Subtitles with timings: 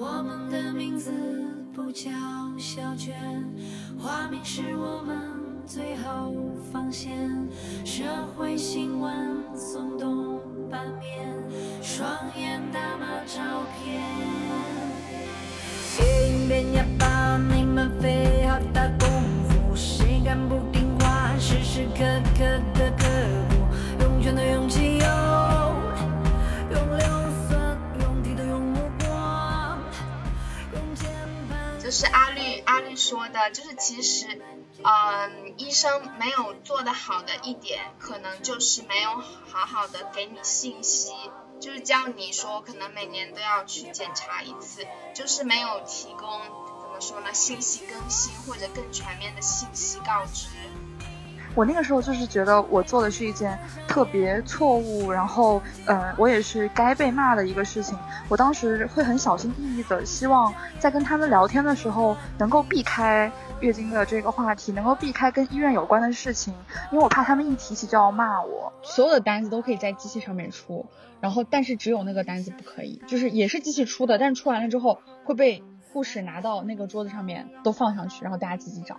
[0.00, 1.10] 我们的名字
[1.74, 2.08] 不叫
[2.56, 3.16] 小娟，
[3.98, 5.18] 花名是我们
[5.66, 6.36] 最后
[6.72, 7.18] 防线。
[7.84, 8.04] 社
[8.36, 9.12] 会新闻
[9.56, 10.38] 耸动
[10.70, 11.34] 版面，
[11.82, 13.42] 双眼打码照
[13.74, 14.00] 片。
[15.96, 19.08] 别应别哑巴，你们费好大功
[19.48, 21.36] 夫，谁敢不听话？
[21.40, 22.04] 时时刻
[22.38, 22.44] 刻
[31.88, 34.42] 就是阿绿阿绿说的，就是其实，
[34.84, 41.10] 嗯，医生没有做的好的一点，可能就是没有好好的给你信息，
[41.62, 46.42] 就是叫你说可能每年都要去检查一次，就是没有提供
[46.82, 50.46] 怎么说呢，信息更新或者更全面的信息告知。
[51.54, 53.58] 我那个时候就是觉得我做的是一件
[53.88, 57.98] 特别错误，然后，嗯，我也是该被骂的一个事情。
[58.28, 66.54] 我当时会很小心翼翼的，希望在跟他们聊天的时候能够避开月经的这个话题，能够避开跟医院有关的事情，
[66.92, 68.72] 因为我怕他们一提起就要骂我。
[68.82, 70.86] 所有的单子都可以在机器上面出，
[71.20, 78.96] 然后但是只有那个单子不可以，就是也是机器出的，但是出完了之后会被护士拿到那个桌子上面都放上去，然后大家自己找。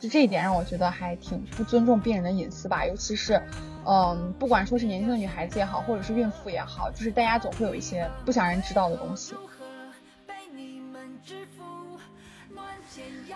[0.00, 3.40] 就这一点让我觉得还挺不尊重病人的隐私吧，尤其是，
[3.86, 9.34] 嗯，不管说是年轻的女孩子也好，或者是孕妇也好，就是大家总会有一些不想人知道的东西。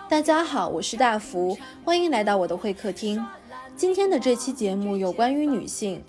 [0.09, 3.23] 大家好，我是大福，欢迎来到我的会客厅。
[3.77, 6.03] 今天的这期节目有关于女性。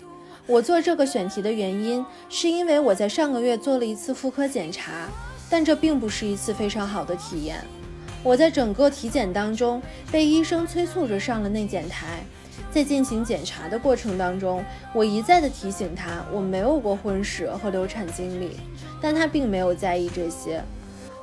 [0.46, 5.08] 我做这个选题的原因，是因为我在上个月做了一次妇科检查，
[5.50, 7.62] 但这并不是一次非常好的体验。
[8.26, 12.24] 我在整个体检当中被医生催促着上了内检台，
[12.72, 18.56] 在进行检查的过程当中，我一再的提醒他我没有过婚史和流产经历，
[19.00, 20.60] 但他并没有在意这些。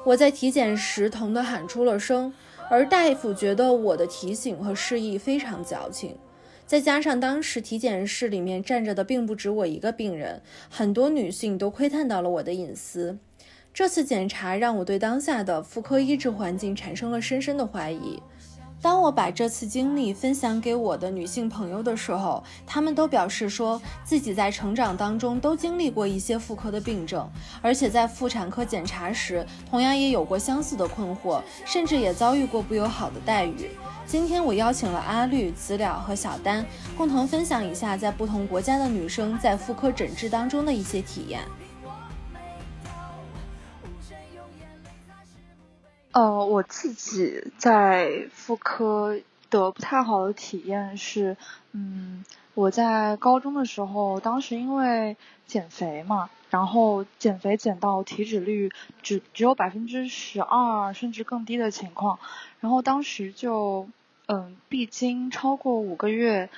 [0.05, 2.33] 我在体检时疼得喊出了声，
[2.69, 6.15] 而大夫觉得我的提醒和示意非常矫情。
[6.65, 13.17] 再加上当时体检室里面站着的并不止我一个病人，很多女性都窥探到了我的隐私。
[13.73, 18.21] 这次检查让我对当下的妇科医治环境产生了深深的怀疑。
[18.79, 27.27] 当我把这次经历分享给我的女性朋友的时候，她们都表示说自己在成长当中都经历过一些妇科的病症，
[27.63, 33.71] 而且在妇产科检查时同样也有过相似的困惑，甚至也遭遇过不友好的待遇。
[34.05, 36.63] 今天我邀请了阿绿、子了和小丹，
[36.95, 41.41] 共同分享一下在不同国家的女生在妇科诊治当中的一些体验。
[46.13, 49.19] 呃，我自己在妇科
[49.49, 51.35] 的不太好的体验是，
[51.71, 58.71] 嗯，我在高中的时候，当时因为减肥嘛，然后减肥减到体脂率
[59.01, 62.19] 只只有百分之十二甚至更低的情况，
[62.59, 63.87] 然后当时就
[64.27, 66.49] 嗯闭经超过五个月。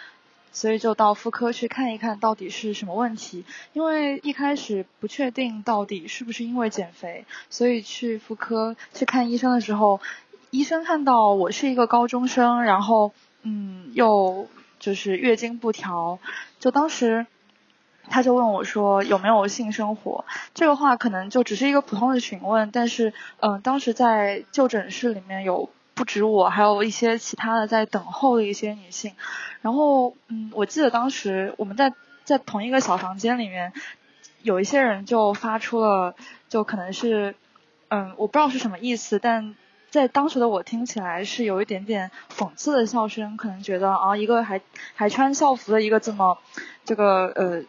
[0.56, 3.44] 所以就到妇科去看一看到底是什么问题，
[3.74, 10.00] 因为一开始不确定到底是不是因为减肥，所以去妇科去看医生的时候，
[10.52, 13.12] 医生看到我是一个高中生，然后
[13.44, 14.48] 嗯又
[14.80, 16.20] 就是月经不调，
[16.58, 17.28] 就当时
[18.08, 20.24] 他就问我说有没有性生活，
[20.54, 25.70] 这个话可能就只是一个普通的询问，但是嗯当时在就诊室里面有。
[25.96, 29.14] 不止我，还有一些其他的在等候的一些女性。
[29.62, 31.94] 然后，嗯，我记得当时我们在
[32.26, 33.72] 在同一个小房间里面，
[34.44, 36.14] 有一些人就发出了，
[36.50, 37.34] 就可能是，
[37.88, 39.56] 嗯，我不知道是什么意思，但
[39.90, 44.60] 在当时的我听起来是有一点点讽刺的笑声，可能觉得啊，一个还
[44.94, 46.38] 还穿校服的一个这么
[46.84, 47.64] 这个呃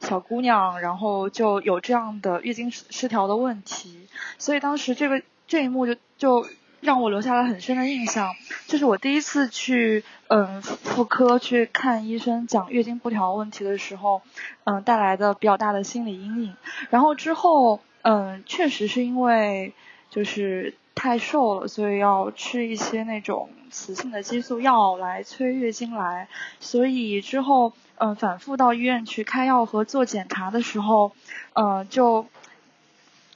[0.00, 4.08] 小姑娘，然后就有这样的月经失调的问题，
[4.38, 6.46] 所以当时这个这一幕就就。
[6.80, 8.34] 让我留下了很深的印象，
[8.66, 14.22] 这是我第一次去嗯妇科去看医生讲月经不调问题的时候，
[14.64, 16.56] 嗯带来的比较大的心理阴影。
[16.90, 19.72] 然后之后嗯确实是因为
[20.08, 26.28] 就是太瘦了，所以要吃一些那种雌性的激素药来催月经来，
[26.60, 31.10] 所以之后嗯反复到医院去开药和做检查的时候，
[31.54, 32.26] 嗯就。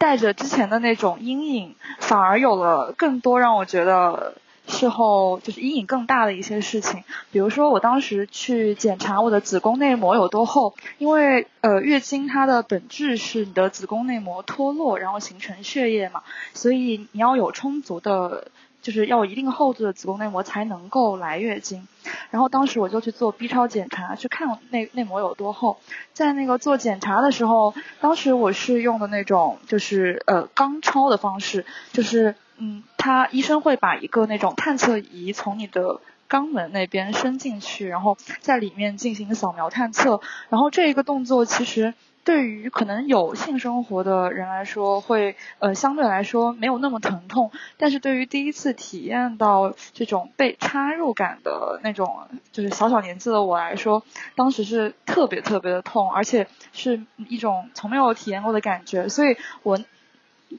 [0.03, 4.35] 带着之前的那种阴影，反而有了更多让我觉得
[4.67, 7.05] 事后就是阴影更大的一些事情。
[7.31, 18.49] 比如说，我当时去检查我的子宫内膜有多厚，因为呃月经它的本质是你的子宫内膜脱落，然后形成血液嘛，所以你要有充足的，
[18.83, 21.89] 就是要有一定厚度的子宫内膜才能够来月经。
[22.31, 25.79] 然后当时我就去做 B 超检查，去看内内膜有多厚。
[26.13, 40.21] 在那个做检查的时候，当时我是用的那种就是呃肛超的方式，就是嗯，他医生会把一个那种探测仪从你的肛门那边伸进去，然后在里面进行扫描探测。
[40.49, 41.95] 然后这一个动作其实。
[42.25, 54.05] 对于可能有性生活的人来说，会呃相对来说没有那么疼痛，但是对于第一次体验到这种被插入感的那种，就是小小年纪的我来说，
[54.37, 59.79] 当时是特别特别的痛，而且是一种从没有体验过的感觉，所以我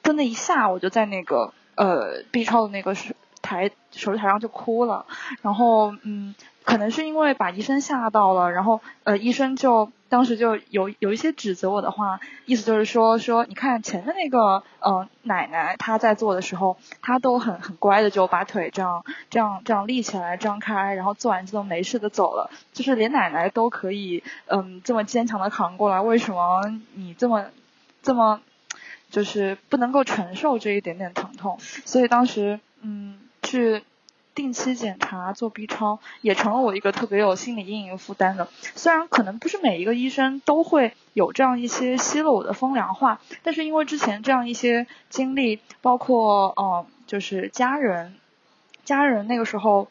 [0.03, 3.12] 就那一下我就在那个呃 B 超的那个时
[3.53, 5.05] 台手术台上就哭了，
[5.41, 6.33] 然后嗯。
[6.65, 26.61] 可能是因为把医生吓到了，然后呃医生就当时就有有一些指责我的话，意思就是说说你看前面那个呃奶奶她在做的时候，她都很很乖的就把腿这样这样这样立起来张开，然后做完就都没事的走了，就是连奶奶都可以嗯这么坚强的扛过来，为什么
[26.93, 27.43] 你这么
[28.01, 28.39] 这么
[29.11, 31.57] 就是不能够承受这一点点疼痛？
[31.59, 33.19] 所以当时嗯
[33.53, 33.83] 去。
[34.35, 38.47] 定期检查做 B 超也成了我一个特别有心理阴影负担的。
[38.73, 48.15] 虽然可能不是每一个医生都会有这样一些奚落的风凉话，但是因为之前这样一些经历，包括嗯，就是家人，
[48.83, 49.87] 家人那个时候。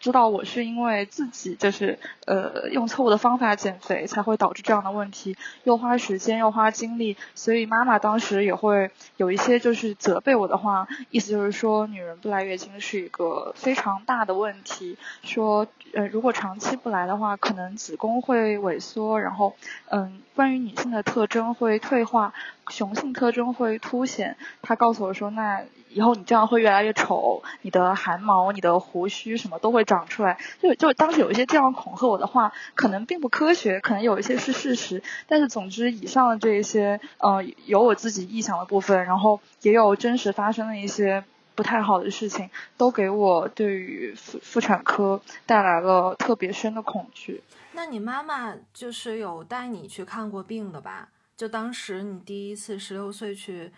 [0.00, 19.54] 知道我是因为自己就是呃用错误的方法减肥才会导致这样的问题，又花时间又花精力，所以妈妈当时也会有一些就是责备我的话，意思就是说女人不来月经是一个非常大的问题，说呃如果长期不来的话，可能子宫会萎缩，然后
[19.90, 22.32] 嗯关于女性的特征会退化，
[22.68, 24.38] 雄性特征会凸显。
[24.62, 25.62] 她告诉我说那。
[25.92, 30.38] 以后你这样会越来越丑，你的汗毛、你的胡须什么都会长出来。
[30.62, 35.02] 就就当时有一些这样恐吓我的话，可能并不科学，可能有一些是事实。
[35.26, 41.24] 但是总之，以上的这一些，呃，有我自己臆想的部分，然后也有真实发生的一些
[41.56, 47.42] 不太好的事情，都给我对于妇妇产科带来了特别深的恐惧。
[47.72, 51.08] 那你妈妈就是有带你去看过病的吧？
[51.36, 53.72] 就当时你第一次十六岁去。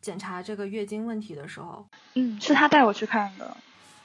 [0.00, 3.56] 检查这个月经问题的时候，嗯，是他带我去看的。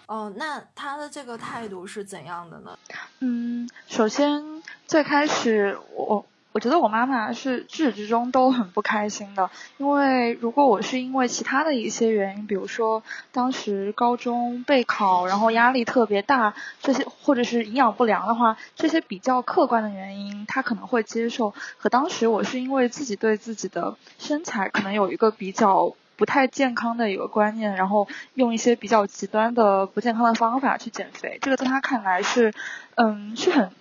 [0.05, 2.77] 哦，那他的这个态度是怎样的呢？
[3.19, 6.25] 嗯，首先最开始我。
[6.53, 13.01] 我觉得我妈妈是至始至终都很不开心的，因为如果我是因为其他的一些原因，比如说
[13.31, 21.55] 当时高中备考，然后压力特别大，这些或者是营养不良的话，这些比较客观的原因，她可能会接受。
[21.79, 32.53] 可当时我是因为自己对自己的身材可能有一个比较不太健康的一个观念，然后用一些比较极端的不健康的方法去减肥，这个在她看来是，
[32.93, 33.71] 嗯，是很，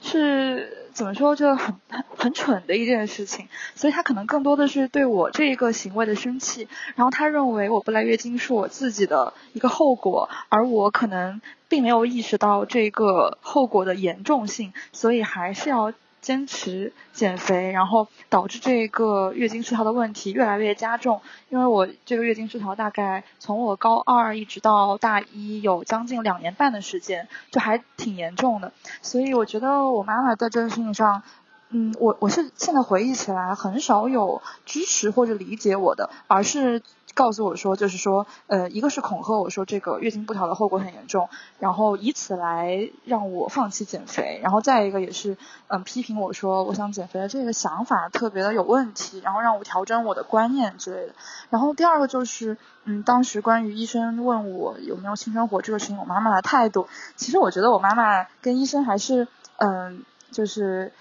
[0.00, 0.83] 是。
[0.94, 15.92] 怎么说就很很很蠢的一件事情，所以他可能更多的是对我这一个行为的生气，然后他认为我不来月经是我自己的一个后果，而我可能并没有意识到这个后果的严重性，所以还是要。
[16.24, 21.20] 坚持减肥，然后导致这个月经失调的问题越来越加重。
[21.50, 28.72] 因为我这个月经失调大概从我高二一直到大一，有将近两年半的时间，就还挺严重的。
[29.02, 31.22] 所以我觉得我妈妈在这个事情上，
[31.68, 36.80] 嗯，我我是现在回忆起来很少有支持或者理解我的，而是。
[37.14, 41.28] 告诉我说，就是说，呃，一个是恐吓我说这个月经不调的后果很严重，
[41.60, 45.36] 然后以此来让我放弃减肥，然后再一个也是，
[45.68, 51.14] 嗯，批评我说我想减肥的这个想法特别的有问题，然后让我调整我的观念之类的。
[51.50, 59.28] 然后第二个就是，嗯，当时关于医生问我有没有性生活这个事情，我妈妈的态度，其实我觉得我妈妈跟医生还是，
[59.58, 60.92] 嗯，就是。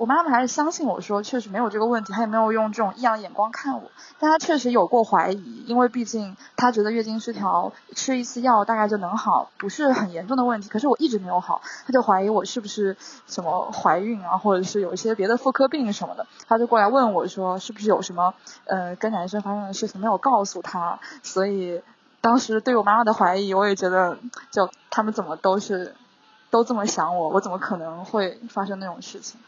[0.00, 10.70] 我妈妈还是相信我说确实没有这个问题，她也没有用这种异样眼光看我，但她确实有过怀疑，因为毕竟她觉得月经失调吃一次药大概就能好，不是很严重的问题。
[10.70, 18.32] 可是我一直没有好，她就怀疑我是不是什么怀孕啊，或者是有一些别的妇科病什么的，她就过来问我说是不是有什么
[18.64, 21.82] 呃跟男生发生的事情没有告诉她，所以
[22.22, 24.16] 当时对我妈妈的怀疑，我也觉得
[24.50, 25.94] 就他们怎么都是
[26.50, 29.38] 都这么想我，我怎么可能会发生那种事情？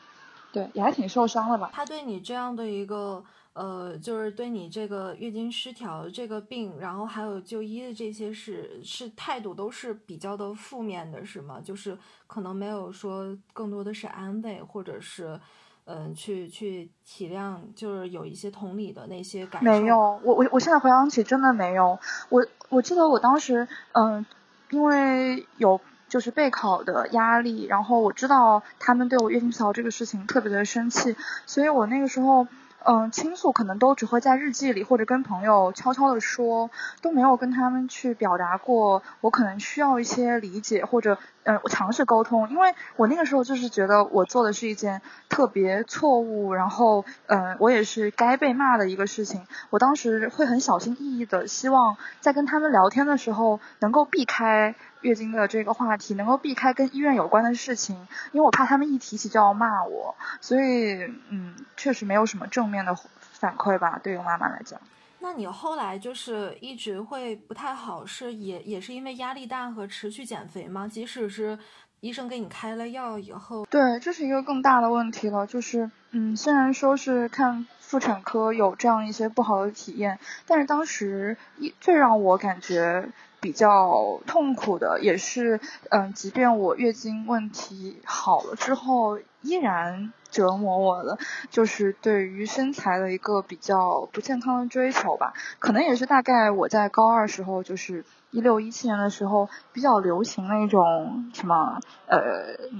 [0.52, 1.70] 对，也还挺受伤的吧？
[1.72, 11.58] 他对你这样的一个，呃，就是对你这个月经失调这个病，然后还有就医的这些事，是态度都是比较的负面的，是吗？
[11.64, 15.40] 就是可能没有说更多的是安慰，或者是，
[15.86, 19.70] 嗯，去去体谅，就是有一些同理的那些感受。
[19.70, 21.98] 没有，我我我现在回想起真的没有。
[22.28, 24.26] 我我记得我当时，嗯，
[24.70, 25.80] 因为有。
[26.12, 31.16] 就是备考的压力，然后我知道他们对我月经不调这个事情特别的生气，
[31.46, 32.46] 所以我那个时候。
[32.84, 36.68] 嗯，倾诉可能都只会在日记里或者跟朋友悄悄的说，
[37.00, 54.74] 都没有跟他们去表达过，我可能需要一些理解或者嗯尝试沟通，因为我那个时候就是觉得我做的是一件特别错误，然后嗯我也是该被骂的一个事情，我当时会很小心翼翼的希望在跟他们聊天的时候能够避开。
[55.02, 57.96] 月经的这个话题能够避开跟医院有关的事情，
[58.32, 62.96] 因为我怕他们一提起就要骂我，所以嗯，确实没有什么正面的
[63.32, 64.80] 反馈吧，对于妈妈来讲。
[65.18, 70.88] 那你后来就是一直会不太好，是也也是因为压力大和持续减肥吗？
[70.88, 71.58] 即使是
[72.00, 83.08] 医生给你开了药以后，对，这是一个更大的问题了，就是嗯，虽然说是看妇产科有这样一些不好的体验，但是当时一最让我感觉。
[83.42, 85.58] 比较痛苦的也是，
[85.90, 91.18] 嗯，即便我月经问题好了之后，依然折磨我的，
[91.50, 95.32] 就是对于身材的一个比较不健康的追求吧。
[95.58, 98.04] 可能也是大概我在高二时候就是。
[98.32, 102.18] 一六一七年的时候，比较流行那种什么呃，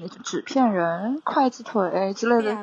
[0.00, 2.56] 那种纸片人、筷子腿之类的。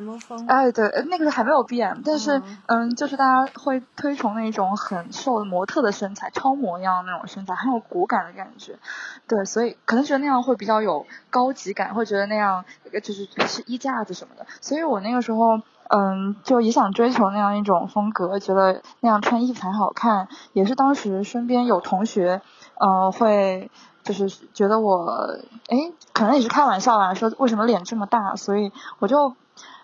[0.47, 8.79] 哎，对，那个还没有变，但是嗯，就是大家会推崇那种很瘦的模特的身材，超模一样的那种身材，很有骨感的感觉。
[9.27, 12.65] 对，所以可能觉得那样会比较有高级感，会觉得那样
[13.03, 14.45] 就是是衣架子什么的。
[14.61, 20.27] 所以我那个时候嗯，就也想追求那样一种风格，觉得那样穿衣服才好看。
[20.53, 22.41] 也是当时身边有同学。
[22.75, 23.69] 呃，会
[24.03, 25.77] 就是觉得我，哎，
[26.13, 29.35] 可能也是开玩笑吧，说为什么脸这么大，所以我就。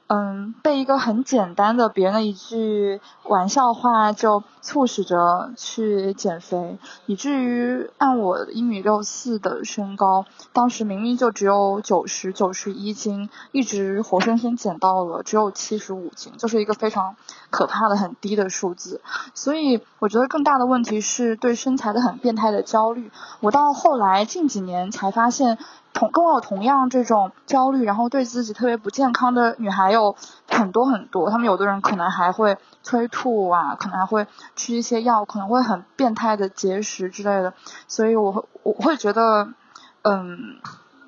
[0.07, 17.15] 嗯，被一个很简单的别人的一句玩笑话就促使着去减肥，以至于按我一米六四的身高，当时明明就只有九十九十一斤，一直活生生减到了只有七十五斤，就是一个非常
[17.49, 19.01] 可怕的很低的数字。
[19.33, 23.09] 所以我觉得更大的问题是对身材的很变态的焦虑。
[23.39, 25.57] 我到后来近几年才发现。
[25.95, 30.15] 同跟我有同样这种焦虑，然后对自己特别不健康的女孩有
[30.47, 37.53] 很多很多，她们有的人可能还会催吐啊，可能还会吃一些药，可能会很变态的节食之类的，
[37.87, 39.53] 所以我会我会觉得，
[40.01, 40.59] 嗯，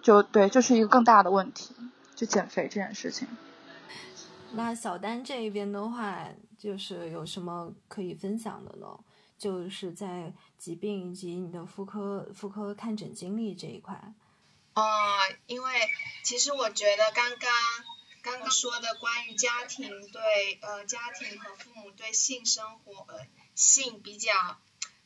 [0.01, 1.75] 就对，就是一个更大的问题，
[2.15, 3.27] 就减肥这件事情。
[4.53, 6.19] 那小丹这一边的话，
[6.57, 8.87] 就是有什么可以分享的呢？
[9.37, 14.13] 就是在疾病以及你的妇科妇科看诊经历这一块。
[14.77, 15.17] 哦，
[15.47, 15.89] 因为
[16.23, 17.51] 其实我觉得刚刚
[18.21, 24.61] 刚刚说的关于家庭对呃家庭和父母对性生活呃性比较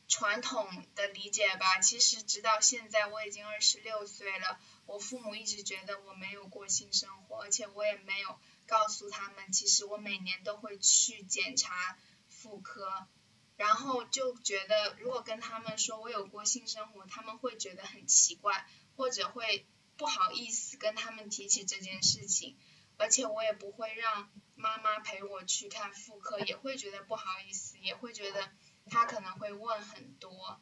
[0.10, 8.38] 传统的理解吧，其实直到现在我已经二十六岁了，我父母一直觉得我没有过性生活，而且我也没有
[8.68, 11.98] 告诉他们，其实我每年都会去检查
[12.28, 13.08] 妇科，
[13.56, 18.66] 然后就觉得如果跟他们说我有过性生活，他们会觉得很奇怪。
[19.02, 19.66] 或者会
[19.98, 22.56] 不好意思跟他们提起这件事情，
[22.98, 28.52] 而且我也不会让妈妈陪我去看妇科，也会觉得不好意思，也会觉得
[28.86, 30.62] 他可能会问很多。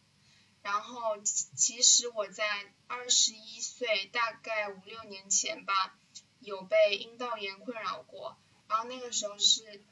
[0.61, 5.99] 然后其实我在二十一岁，大概五六年前吧，
[6.39, 8.37] 有被阴道炎困扰过，
[8.69, 9.83] 然后那个时候是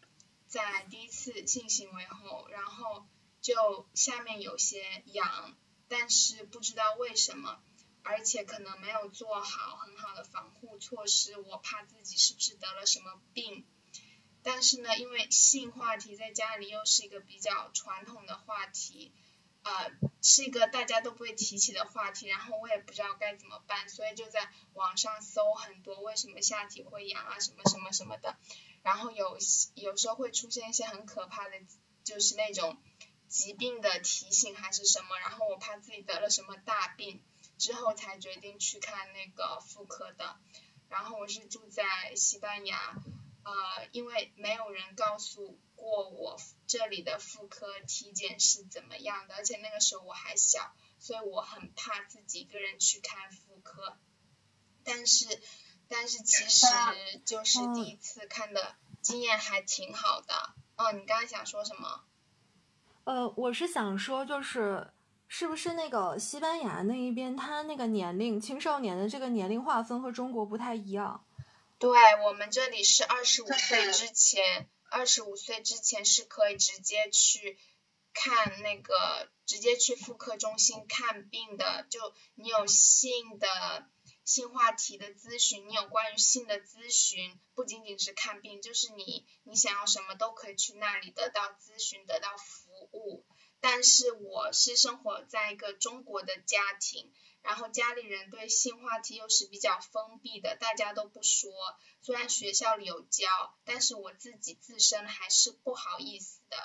[0.48, 3.06] 在第一次性行为后，然后
[3.42, 5.54] 就下面有些痒，
[5.90, 7.62] 但是不知道为什么。
[8.08, 13.66] 而且可能没有做好很好的防护措施，我怕自己是不是得了什么病。
[14.44, 19.12] 但是呢，因为性话题在家里又是一个比较传统的话题，
[19.64, 28.38] 呃，是一个大家都不会提起的话题，然后我也不知道该怎么办，所以就在网上搜很多为什么下体会痒啊，什么什么什么的。
[28.84, 29.38] 然后有
[29.76, 31.60] 有时候会出现一些很可怕的，
[32.06, 32.78] 就是那种
[33.28, 37.22] 疾病的提醒还是什么，然后我怕自己得了什么大病。
[37.58, 40.38] 之后才决定去看那个妇科的，
[40.90, 42.96] 然后我是住在西班牙，
[43.44, 53.98] 呃，因为没有人告诉过我这里的妇科体检是怎么样的，而且那个时候我还小，所以我很怕自己一个人去看妇科。
[54.84, 55.42] 但是，
[55.88, 56.66] 但是其实
[57.26, 60.54] 就是第一次看的经验还挺好的。
[60.78, 62.04] 哦，你刚才想说什么？
[63.04, 64.94] 呃，我是想说就是。
[65.28, 71.24] 是不是那个西班牙那一边，他那个年龄青少年的这个年龄划分和中国不太一样？
[71.80, 71.92] 对
[72.26, 77.60] 我们这里是二十五岁之前，二十五岁之前是可以直接去
[78.14, 81.86] 看那个，直接去妇科中心看病的。
[81.90, 82.00] 就
[82.34, 83.48] 你有性的
[84.26, 93.24] 性话题的咨询，你有关于性的咨询，不仅仅是看病，就是你你想要什么都可以去那里得到咨询，得到服务。
[93.60, 97.12] 但是我是生活在一个中国的家庭，
[97.42, 101.52] 然后家里人对性话题又是比较封闭的，大家都不说。
[102.02, 103.28] 虽然学校里有教，
[103.66, 106.58] 但是我自己自身还是不好意思的，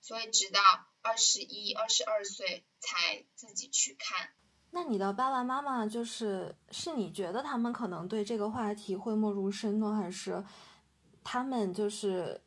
[0.00, 0.60] 所以直到
[1.02, 4.30] 二十一、二十二岁才自己去看。
[4.72, 10.44] 那你的爸爸妈妈就是是你觉得他们可能对这个话题讳莫如深呢，还是
[11.24, 12.40] 他们就是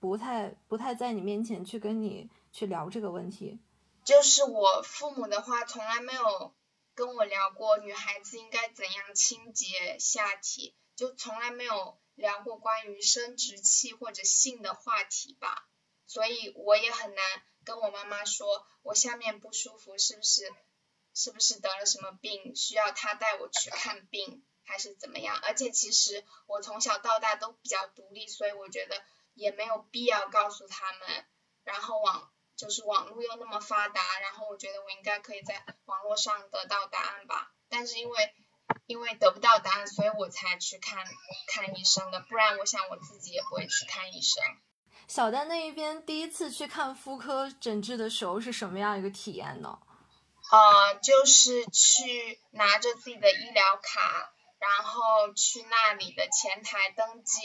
[0.00, 3.58] 不太不太在你面前去跟你去聊这个问题？
[4.04, 6.54] 就是我父母的话，从来没有
[6.94, 15.68] 跟我聊过女孩子应该怎样清洁下体，就从来没有聊过关于生殖器或者性的话题吧。
[16.06, 17.24] 所以我也很难
[17.64, 20.52] 跟我妈妈说，我下面不舒服是不是？
[21.12, 25.38] 是不是得了什么病，需要她带我去看病，还是怎么样？
[25.42, 29.02] 而且其实我从小到大都比较独立，所以我觉得
[29.34, 31.26] 也没有必要告诉他们。
[31.62, 37.52] 然后往就是网络又那么发达，然后我觉得我应该可以在网络上得到答案吧。
[37.70, 38.34] 但是因为
[38.86, 41.02] 因为得不到答案，所以我才去看
[41.48, 44.42] 看医生的，不然我想我自己也不会去看医生。
[45.08, 49.78] 小丹那一边第一次去看妇科诊治的时候是什么样一个体验呢？
[50.52, 57.38] 呃，就是去拿着自己的医疗卡，然后去那里的前台登记，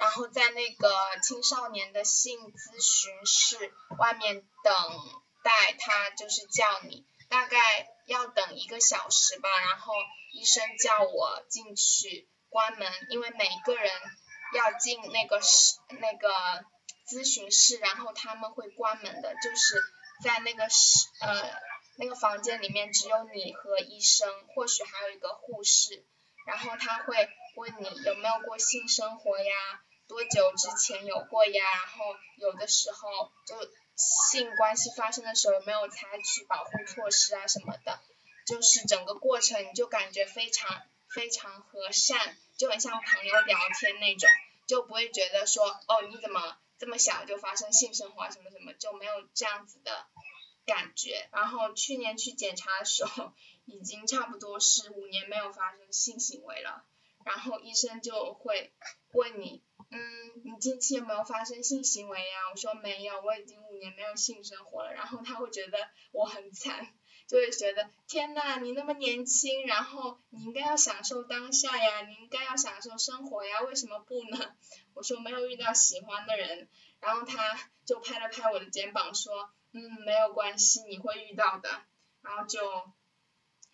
[0.00, 0.90] 然后在那个
[1.22, 4.74] 青少年的性咨询室外面等
[5.44, 9.92] 待他，就是叫你，大概要等一个小时吧，然后
[10.32, 13.92] 医生叫我进去关门，因为每个人
[14.56, 16.64] 要进那个室那个
[17.06, 19.80] 咨询室，然后他们会关门的，就是
[20.24, 21.70] 在那个室呃。
[21.96, 26.02] 那个房间里面只有你和医生，或许还有一个护士，
[26.46, 29.54] 然后他会问你有没有过性生活呀，
[30.10, 33.54] 多久之前有过呀，然后有的时候就
[33.94, 38.00] 性关系发生的时候有没有采取保护措施啊什么的，
[38.44, 40.82] 就是整个过程你就感觉非常
[41.14, 44.28] 非常和善，就很像朋友聊天那种，
[44.66, 50.06] 就不会觉得说哦你怎么这么小就发生性生活啊什么什么，就没有这样子的。
[50.66, 53.32] 感觉，然后去年去检查的时候，
[53.64, 56.84] 已经差不多是五年没有发生性行为了，
[57.24, 58.72] 然后医生就会
[59.12, 59.98] 问你，嗯，
[60.44, 62.50] 你近期有没有发生性行为呀？
[62.52, 65.78] 我说没有，我已经五年没有性生活了，然后他会觉得
[66.12, 66.94] 我很惨，
[67.26, 74.54] 就会觉得天呐，你那么年轻，然后你应该要享受当下呀，你应该要享受生活呀，为什么不呢？
[74.94, 76.68] 我说没有遇到喜欢的人，
[77.00, 79.50] 然后他就拍了拍我的肩膀说。
[79.72, 81.70] 嗯，没有关系，你会遇到的。
[82.22, 82.60] 然后就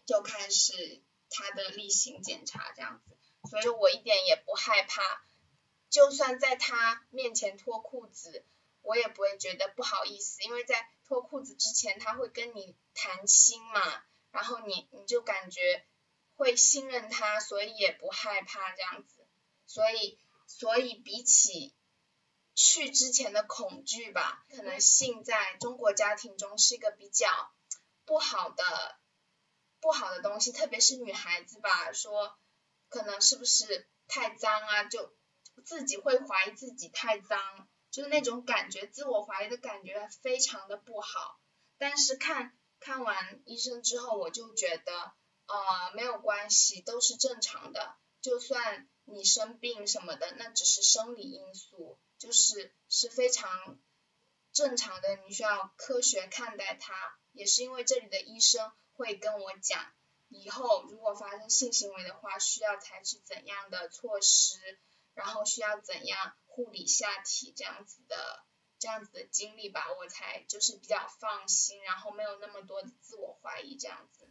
[0.05, 3.17] 就开始他的例行检查这样子，
[3.49, 5.01] 所以我一点也不害怕。
[5.97, 8.45] 就算在他面前脱裤子，
[8.83, 15.87] 我也不会觉得不好意思，因为在脱裤子之前他会跟你谈心嘛，然后你你就感觉
[16.37, 19.27] 会信任他，所以也不害怕这样子。
[19.67, 21.73] 所以所以比起。
[22.59, 27.29] 去之前的恐惧吧，可能性在中国家庭中是一个比较
[28.07, 28.99] 不好的
[29.79, 32.35] 不好的东西，特别是女孩子吧，说
[32.89, 35.15] 可能是不是太脏啊，就
[35.65, 41.41] 自己会怀疑自己太脏，就是那种感觉，自我怀疑的感觉非常的不好。
[41.79, 44.93] 但是看看完医生之后，我就觉得
[45.47, 51.99] 呃没有关系，都是正常的，就算你生病什么的，那只是生理因素。
[52.19, 53.79] 就是是非常
[54.51, 56.95] 正常的，你需要科学看待它。
[57.33, 59.93] 也是因为这里的医生会跟我讲，
[60.29, 64.81] 以后如果发生性行为的话，需要采取怎样的措施，
[65.17, 68.45] 然后需要怎样护理下体这样子的
[68.79, 74.29] 这样子的经历吧，我才就是比较放心，然后没有那么多的自我怀疑这样子。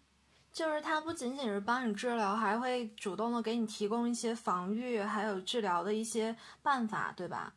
[0.53, 7.55] 就是他不仅仅是帮你治疗，还会主动的给你提供一些防御还有治疗的一些办法，对吧？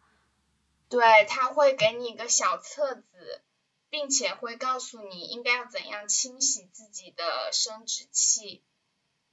[0.88, 3.42] 对他会给你一个小册子，
[3.90, 8.64] 并且会告诉你应该要怎样清洗自己的生殖器，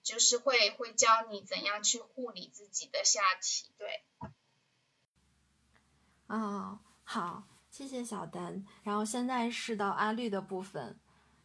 [0.05, 3.73] 就是会会教你怎样去护理自己的下体。
[3.79, 4.03] 对，
[6.27, 8.63] 哦，好，谢谢小丹。
[8.83, 10.99] 然后现在是到阿绿的部分，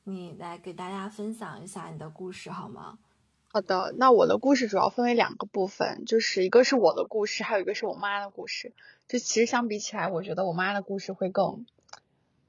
[0.05, 2.99] 你来给大家分享一下你的故事好吗？
[3.49, 8.75] 好的，那我的故事主要分为两个部分，就是一个是我的故事，还有一个是我妈的故事。
[9.09, 11.65] 就其实相比起来，我觉得我妈的故事会更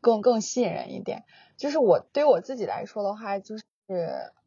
[0.02, 1.24] 更更吸引人一点。
[1.56, 3.64] 就是我对于我自己来说的话，就是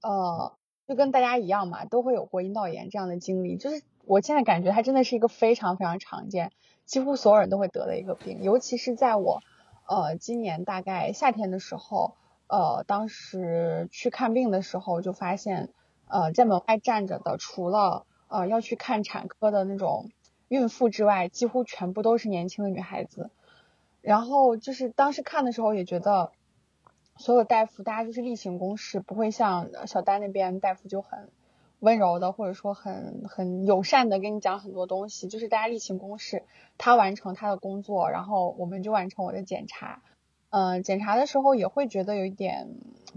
[0.00, 3.56] 呃，就跟大家一样嘛，都会有过阴道炎这样的经历。
[3.56, 6.52] 就是我现在感觉它真的是一个非常非常常见，
[6.84, 8.42] 几乎所有人都会得的一个病。
[8.42, 9.40] 尤其是在我
[9.88, 12.16] 呃今年大概夏天的时候，
[12.48, 15.70] 呃当时去看病的时候就发现，
[16.06, 20.10] 呃在门外站着的除了呃要去看产科的那种
[20.48, 23.30] 孕妇之外，几乎全部都是年轻的女孩子。
[24.02, 26.30] 然后就是当时看的时候也觉得。
[27.16, 31.30] 所有大夫，大家就是例行公事，不会像小丹那边大夫就很
[31.78, 36.42] 温柔的，或者说很很友善的跟你讲很多东西，就是大家例行公事，
[36.76, 40.02] 他完成他的工作，然后我们就完成我的检查。
[40.50, 42.68] 嗯，检查的时候也会觉得有一点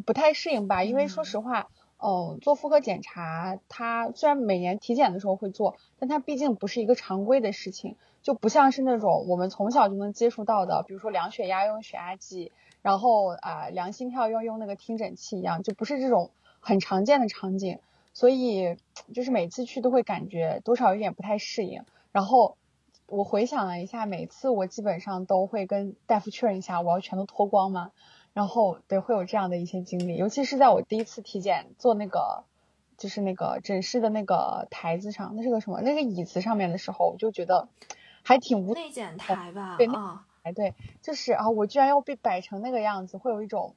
[0.06, 12.52] 不太适应吧，因为说实话，嗯，做妇科检查，它虽然每年体检的时候会做，但它毕竟不是一个常规的事情，就不像是那种我们从小就能接触到的，比如说量血压用血压计。
[12.88, 17.80] 然后啊，量心跳要用那个听诊器一样，就不是这种很常见的场景，
[18.14, 18.78] 所以
[19.14, 21.84] 就是每次去都会感觉多少有点不太适应。
[22.14, 22.56] 然后
[23.06, 27.92] 我回想了一下，每次我基本上都会跟大夫确认一下，我要全都脱光吗？
[28.32, 32.46] 然后对，会有这样的一些经历，尤其是在我第一次体检做那个
[32.98, 35.82] 就是那个诊室的那个台子上，那是个什么？
[35.82, 37.68] 那个椅子上面的时候，我就觉得
[38.24, 39.76] 还挺无内检台吧？
[39.78, 39.90] 对。
[40.48, 43.76] 哎，对，就是啊，我居然要被摆成那个样子，会有一种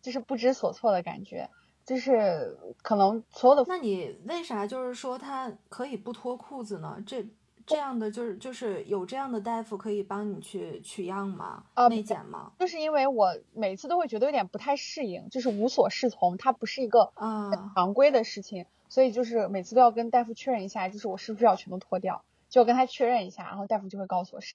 [0.00, 1.50] 就是不知所措的感觉，
[1.84, 3.64] 就是可能所有的。
[3.68, 7.02] 那你为啥就是说他可以不脱裤子呢？
[7.06, 7.26] 这
[7.64, 11.64] 这样的就是就是有这样的大夫可以帮你去取样吗？
[11.74, 12.52] 啊，内检吗？
[12.58, 24.54] 就是因为我每次都会觉得有点不太适应，就是无所适从，它不是一个啊常规的事情，所以就是每次都要跟大夫确认一下，就是我是不是要全都脱掉，就跟他确认一下，然后大夫就会告诉我是。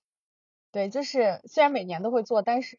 [0.72, 2.78] 对，就是虽然每年都会做，但是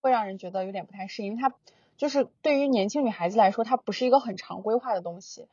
[0.00, 1.54] 会让人觉得有点不太适应，因为它
[1.96, 5.46] 就是对于年轻女孩子来说，它不是一个很常规化的东西。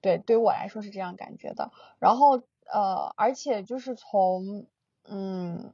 [0.00, 1.70] 对，对于我来说是这样感觉的。
[1.98, 4.66] 然后呃，而且就是从
[5.04, 5.72] 嗯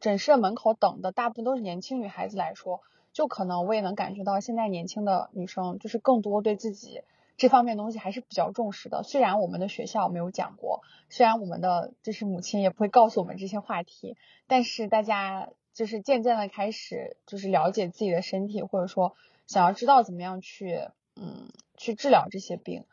[0.00, 2.80] 诊室门口等的大部分都是年轻女孩子来说，
[3.12, 7.02] 就可能我也能感觉到现在年轻的女生就是更多对自己。
[7.36, 19.14] 这方面东西还是比较重视的，虽然我们的学校没有讲过，虽然我们的就是母亲也不会告诉我们这些话题，但是大家就是渐渐的开始就是了解自己的身体，或者说
[19.46, 22.84] 想要知道怎么样去嗯去治疗这些病。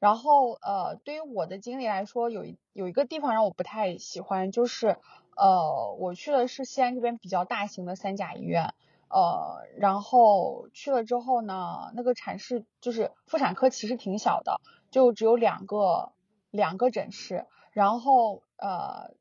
[0.00, 4.96] 然后呃，对于我的经历来说，有一有一个地方让我不太喜欢，就是
[5.36, 8.74] 呃我去的是西安这边比较大型的三甲医院。
[9.12, 16.12] 呃，然后去了之后呢，那个产室就是妇产科，其实挺小的，就只有两个
[16.50, 17.46] 两个诊室。
[17.72, 19.14] 然后呃，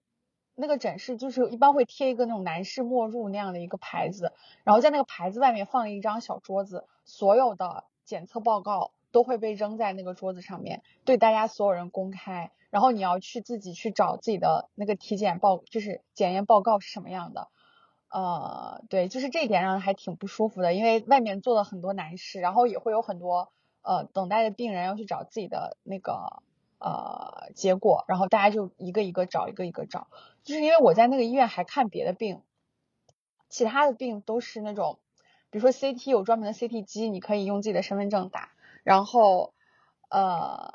[0.56, 12.52] 那个诊室就是一般会贴一个那种男士莫入那样的一个牌子，然后在那个牌子外面放了一张小桌子，所有的检测报告都会被扔在那个桌子上面，对大家所有人公开。
[12.70, 17.50] 然后你要去自己去找自己的那个体检报，就是检验报告是什么样的。
[18.12, 26.44] 呃，对，就是这一点让人还挺不舒服的，因为外面坐了很多男士，然后也会有很多呃等待的病人要去找自己的那个
[26.78, 30.08] 呃结果，然后大家就一个一个找，一个一个找。
[30.44, 32.42] 就是因为我在那个医院还看别的病，
[33.48, 35.00] 其他的病都是那种，
[35.50, 38.52] 比如说 CT 有专门的 CT 机，你可以用自己的身份证打，
[38.84, 39.54] 然后
[40.10, 40.74] 呃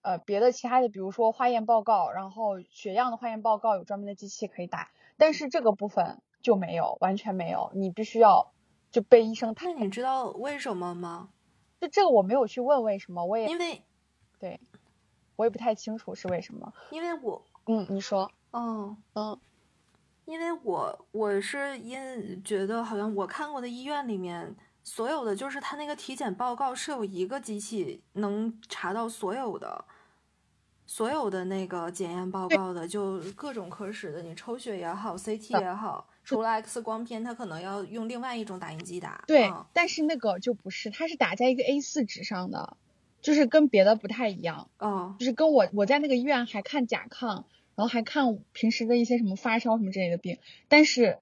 [0.00, 6.22] 呃别的其他的，比如说化验报告，然后血样的化验报告有专门的机器可以打，但是这个部分。
[6.46, 8.52] 就没有，完全没有，你必须要
[8.92, 9.52] 就被医生。
[9.60, 11.30] 那你知道为什么吗？
[11.80, 13.82] 就这个我没有去问为什么，我也因为
[14.38, 14.60] 对，
[15.34, 16.72] 我也不太清楚是为什么。
[16.92, 19.36] 因为我嗯，你说嗯嗯，
[20.24, 24.54] 因为我我是因觉得好像我看过的医院里面
[24.84, 29.84] 所有的就是他那个体检报告是有一个机器能查到所有的。
[30.86, 39.24] 所有的那个检验报告的，就各种科室的，你抽血也好，CT 也好，除了 X 光片，它可能要用另外一种打印机打。
[39.26, 42.76] 对，但是那个就不是，它是打在一个 A4 纸上的，
[43.20, 44.70] 就是跟别的不太一样。
[44.78, 47.44] 哦，就是跟我我在那个医院还看甲亢，
[47.74, 51.18] 然后还看平时的一些什么发烧什么之类的病，但是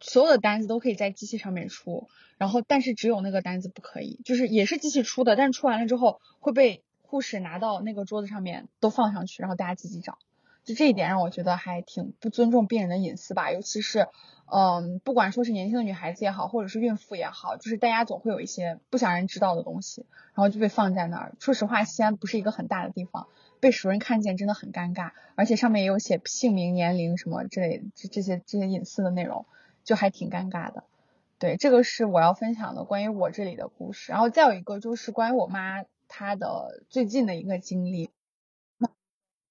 [0.00, 6.84] 所有的单子都可以在机器上面出，然后但是只有那个单子不可以，就是也是机器出的，但是出完了之后会被。
[7.08, 10.18] 护士拿到那个桌子上面都放上去，然后大家自己找，
[10.64, 13.52] 就这一点让我觉得还挺不尊重病人的隐私吧。
[13.52, 14.08] 尤其是，
[14.52, 21.34] 嗯，不管说是年轻的女孩子也好，或者是孕妇也好，就是大家总会有一些不想人知道的东西，然后就被放在那儿。
[21.38, 23.28] 说实话，西安不是一个很大的地方，
[23.60, 29.46] 被熟人看见真的很尴尬，而且上面也有写姓名、年龄什么之类这这些这些隐私的内容，
[29.84, 30.82] 就还挺尴尬的。
[31.38, 34.10] 对，这个是我要分享的关于我这里的故事。
[34.10, 35.84] 然后再有一个就是关于我妈。
[36.08, 38.10] 她的最近的一个经历。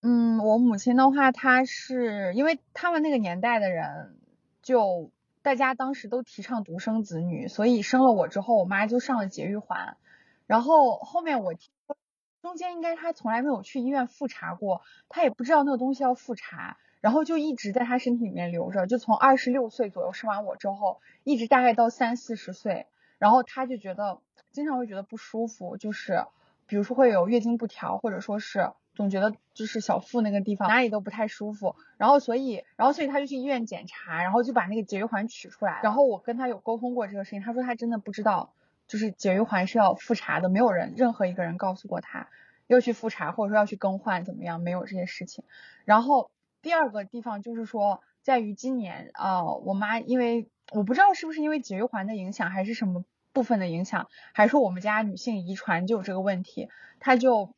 [0.01, 4.15] 嗯，我母亲的话，她是因为他们那个年代的人，
[4.61, 5.09] 就
[5.41, 9.97] 大家当时都提倡独生子女，所以生了我之后，我妈就上了节育环。
[10.45, 11.97] 然后后面我听说，
[12.43, 22.85] 中间应该她从来没有去医院复查过，她也不知道那个东西要复查，然后就一直在她身体里面留着，就从二十六岁左右生完我之后，一直大概到三四十岁，
[23.17, 26.25] 然后她就觉得经常会觉得不舒服，就是
[26.67, 28.71] 比如说会有月经不调，或者说是。
[28.95, 35.81] 总觉得就是小腹那个地方哪里都不太舒服，然后所以，然后所以他就去医院检查，然后就把那个节育环取出来。
[35.83, 38.53] 然后我跟他有沟通过这个事情，他说他真的不知道，
[38.87, 42.29] 就是节育环是要复查的，没有人任何一个人告诉过他
[42.67, 45.43] 要去复查，或者说要去更换怎么样，没有这些事情。
[45.83, 53.03] 然后第二个地方就是说，在于今年啊，我妈因为我不知道是不是因为节育环的影响，还是什么
[53.35, 56.69] 部分的影响，还是说我们家女性遗传就有这个问题，
[56.99, 57.53] 她就。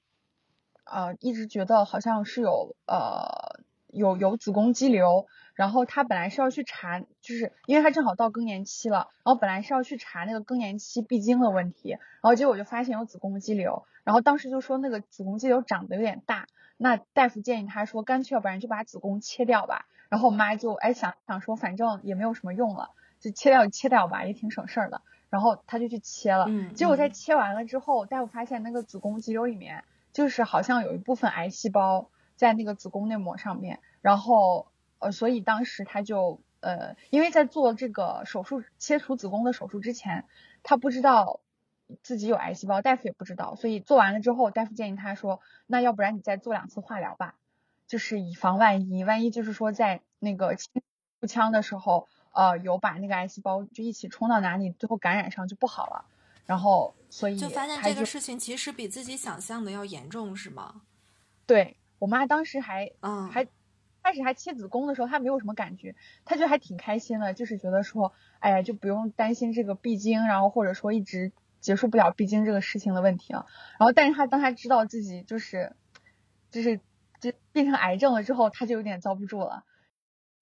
[0.90, 29.84] 呃，一直觉得好像是有呃有有子宫肌瘤，然后她本来是要去查，就是因为她正好到更年期了，然后本来是要去查那个更年期闭经的问题，然后结果就发现有子宫肌瘤，然后当时就说那个子宫肌瘤长得有点大，那大夫建议她说干脆要不然就把子宫切掉吧，然后我妈就哎想想说反正也没有什么用了，就切掉就切掉吧，也挺省事儿的，然后他就去切了，结果在切完了之后，大夫发现那个子宫肌瘤里面。
[30.14, 34.66] 就是好像有一部分癌细胞在那个子宫内膜上面，然后
[34.98, 40.26] 呃，所以当时他就呃，因为在做这个手术切除子宫的手术之前，
[40.64, 41.42] 他不知道
[42.02, 47.36] 自己有癌细胞，大夫也不知道，所以做完了之后，大夫建议他说，那要不然你再做两次化疗吧，
[47.86, 50.56] 就是以防万一，万一就是说在那个
[51.20, 52.08] 腹腔的时候，
[52.38, 56.06] 呃，有把那个癌细胞就一起冲到哪里，最后感染上就不好了。
[56.46, 60.84] 然后，所以就发现这个事情其实比自己想象的要严重，是吗？
[61.48, 63.48] 对我妈当时还，嗯，还
[64.04, 65.96] 开始还切子宫的时候，她没有什么感觉，
[66.26, 73.48] 她就还挺开心的，就是觉得说，哎呀，就不用担心这个闭经，然后或者说一直结束不了闭经这个事情的问题了。
[73.80, 75.76] 然后，但是她当她知道自己就是，
[76.52, 76.80] 就是
[77.20, 79.64] 就变成癌症了之后，她就有点遭不住了。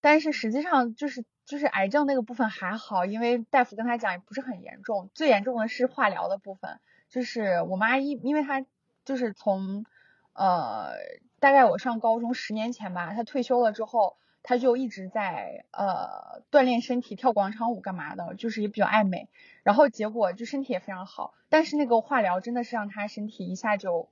[0.05, 1.25] 但是实际上就是。
[1.47, 6.79] 就是癌症那个部分还好，因为大夫跟他讲也不是很严重，最严重的是化疗的部分。
[7.07, 8.65] 就是我妈一，因为她
[9.03, 9.85] 就是从
[10.33, 10.93] 呃
[11.39, 19.29] 大概我上高中十年前吧，她退休了之后，她就一直在呃锻炼身体，跳广场舞干嘛的，就是也比较爱美。
[19.61, 24.09] 然后结果就身体也非常好，但是那个化疗真的是让她身体一下就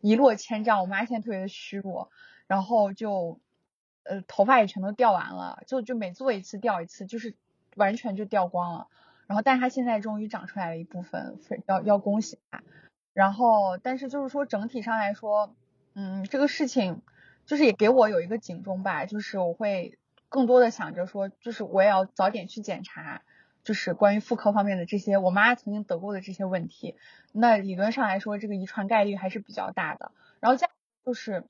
[0.00, 0.82] 一落千丈。
[0.82, 2.12] 我妈现在特别的虚弱，
[2.46, 3.40] 然后就。
[4.08, 7.34] 呃，头发也全都掉完了，就就每做一次掉一次，就是
[7.74, 8.86] 完全就掉光了。
[9.26, 12.62] 然后，但是他现在终于长出来了一部分，要要恭喜他。
[13.12, 15.54] 然后，但是就是说整体上来说，
[15.94, 17.02] 嗯，这个事情
[17.46, 23.22] 就是也给我有一个警钟吧，就是我会更多的想着说，就是我也要早点去检查，
[23.64, 26.94] 就是关于妇科方面的这些我妈曾经得过的这些问题。
[27.32, 30.12] 那理论上来说，这个遗传概率还是比较大的。
[30.38, 30.70] 然后再
[31.04, 31.44] 就是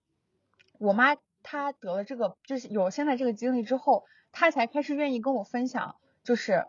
[0.79, 1.17] 我妈。
[1.49, 6.67] 他得了这个，就是有现在这个经历之后，他才开始愿意跟我分享，就是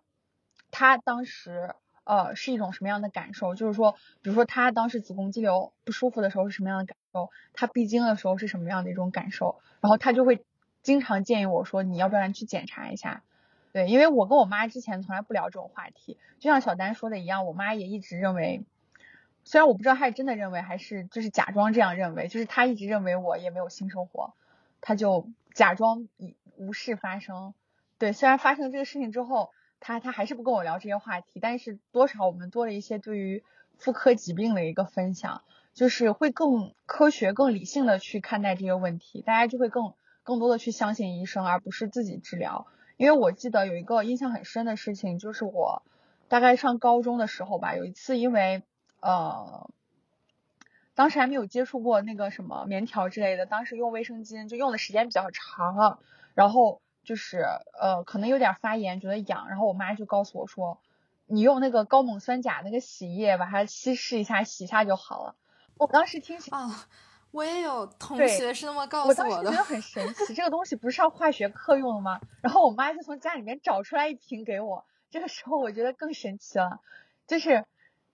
[0.69, 10.45] 他当时呃是一种什么样的感受，就是说，比如说他当时子宫肌瘤不舒服的时候是什么样的感受，他闭经的时候是什么样的一种感受，然后他就会
[10.83, 13.23] 经常建议我说，你要不然去检查一下，
[13.73, 18.63] 对，因为我跟我妈之前从来不聊这种话题，就像小丹说的一样，我妈也一直认为，
[19.43, 24.35] 虽然我不知道她是真的认为还是就是假装这样认为，就是她一直认为我也没有性生活。
[24.81, 26.07] 他就假装
[26.55, 27.53] 无事发生，
[27.97, 33.43] 对，虽然发生这个事情之后，他他还是不跟我聊这些话题，但是多少我们多了一些对于
[33.77, 42.67] 妇科疾病的一个分享，就是会更科学、更理性的去看待这些问题，大家就会更更多的去相信医生，而不是自己治疗。
[42.97, 45.83] 因为我记得有一个印象很深的事情，就是我
[46.27, 48.63] 大概上高中的时候吧，有一次因为
[48.99, 49.69] 呃。
[50.97, 55.99] 当时还没有接触过那个什么棉条之类的，当时用卫生巾就用的时间比较长了，
[56.33, 57.45] 然后就是
[57.79, 60.79] 呃可能有点发炎，觉得痒，然后我妈就告诉我说，
[61.27, 65.35] 你用那个高锰酸钾那个洗液把它稀释一下，洗一下就好了。
[65.75, 66.87] 我当时听起啊，
[67.29, 72.19] 我也有同学是那么告诉我的，我当时觉得很神奇，这个东西不是上化学课用的吗？
[72.41, 76.81] 然后我妈就从家里面找出来一瓶给我，这个时候我觉得更神奇了，
[77.27, 77.67] 就是。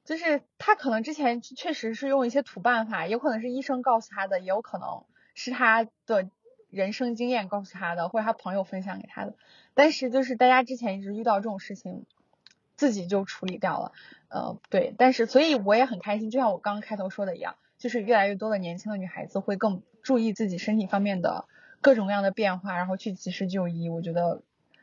[0.03, 6.29] 就是他可能之前确实是用一些土办法，有可能是医生告诉他的，也有可能是他的
[6.69, 9.35] 人生经验告诉他的，或者他朋友分享给他的。
[9.73, 12.05] 但是就是大家之前一直遇到这种事情，
[12.75, 13.93] 自己就处理掉了。
[14.27, 21.45] 呃，对，但是所以我也很开心，就像我刚刚开头说的一样，就是越来越多的年轻的女孩子会更注意自己身体方面的
[21.79, 23.87] 各种各样的变化，然后去及时就医。
[23.87, 24.41] 我觉得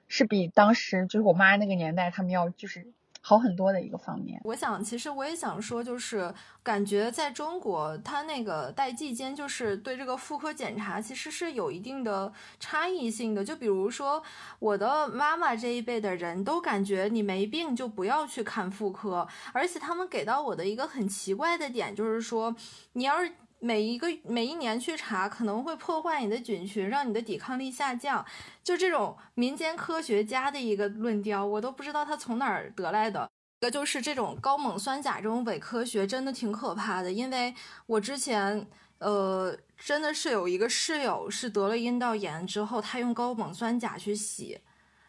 [0.08, 2.86] 是比当时就是我妈那个年代他们要就是。
[3.20, 4.40] 好很多的一个方面。
[4.44, 13.44] 我想，其实我也想说，就是感觉在中国，它那个代际间，就是对这个妇科检查其实是有一定的差异性的。
[13.44, 14.22] 就比如说，
[14.58, 22.54] 我的妈妈这一辈的人都感觉你没病就不要去看妇科，而且他们给到我的一个很奇怪的点就是说，
[22.94, 23.32] 你要是。
[23.60, 28.24] 每一个每一年去查可能会破坏你的菌群，让你的抵抗力下降，
[28.64, 33.30] 就这种民间科学家的一个论调，我都不知道他从哪儿得来的。
[33.60, 38.66] 一个就是这种高锰酸钾这种伪科学真的挺可怕的，因为我之前
[38.98, 44.58] 呃真的是有一个室友是得了阴道炎之后，他用高锰酸钾去洗。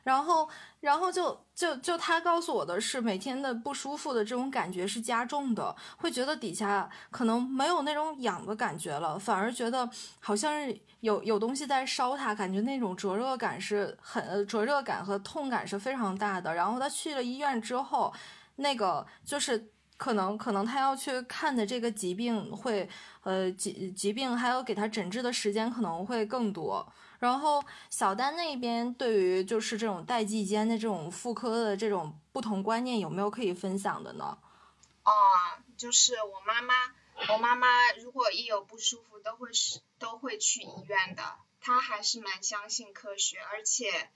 [0.03, 9.87] 然后，然后就就就他告诉我的是，每天的不舒服的这种感觉是加重的，会觉得底下可能没有那种痒的感觉了，反而觉得
[10.19, 16.53] 好像是有有东西在烧他，感觉那种灼热感是很灼热感和痛感是非常大的。
[16.53, 18.11] 然后他去了医院之后，
[18.55, 22.89] 那个就是可能可能他要去看的这个疾病会
[23.21, 26.91] 呃疾疾病还有给他诊治的时间可能会更多。
[27.21, 34.39] 然后小丹那边对于就是这种代际间的这种妇科的这种不同观念有没有可以分享的呢？
[35.03, 35.12] 哦，
[35.77, 36.73] 就是我妈妈，
[37.29, 37.67] 我妈妈
[38.01, 44.10] 如果一有不舒服都会是都会去医院的，她还是蛮相信科学，而且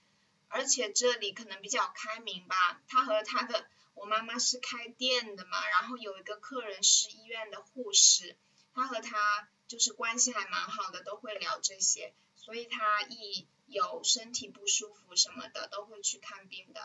[0.48, 8.36] 而且这里可能比较开明吧，她和她的我妈妈是开店的嘛，然后有一个客人是医院的护士，
[8.74, 12.16] 她和她就是关系还蛮好的，都会聊这些。
[12.46, 16.80] 所以他一有身体不舒服什么的，都会去看病的。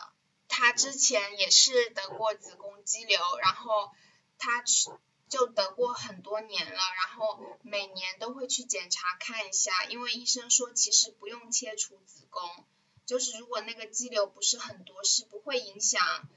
[0.47, 3.91] 他之前也是得过子宫肌瘤，然后
[4.39, 4.89] 他去
[5.29, 12.65] 就得过很多年了，然后每年都会去检查看一下，因为医生说其实不用切除子宫，
[13.05, 16.27] 就是如果那个肌瘤不是很多，是不会影响，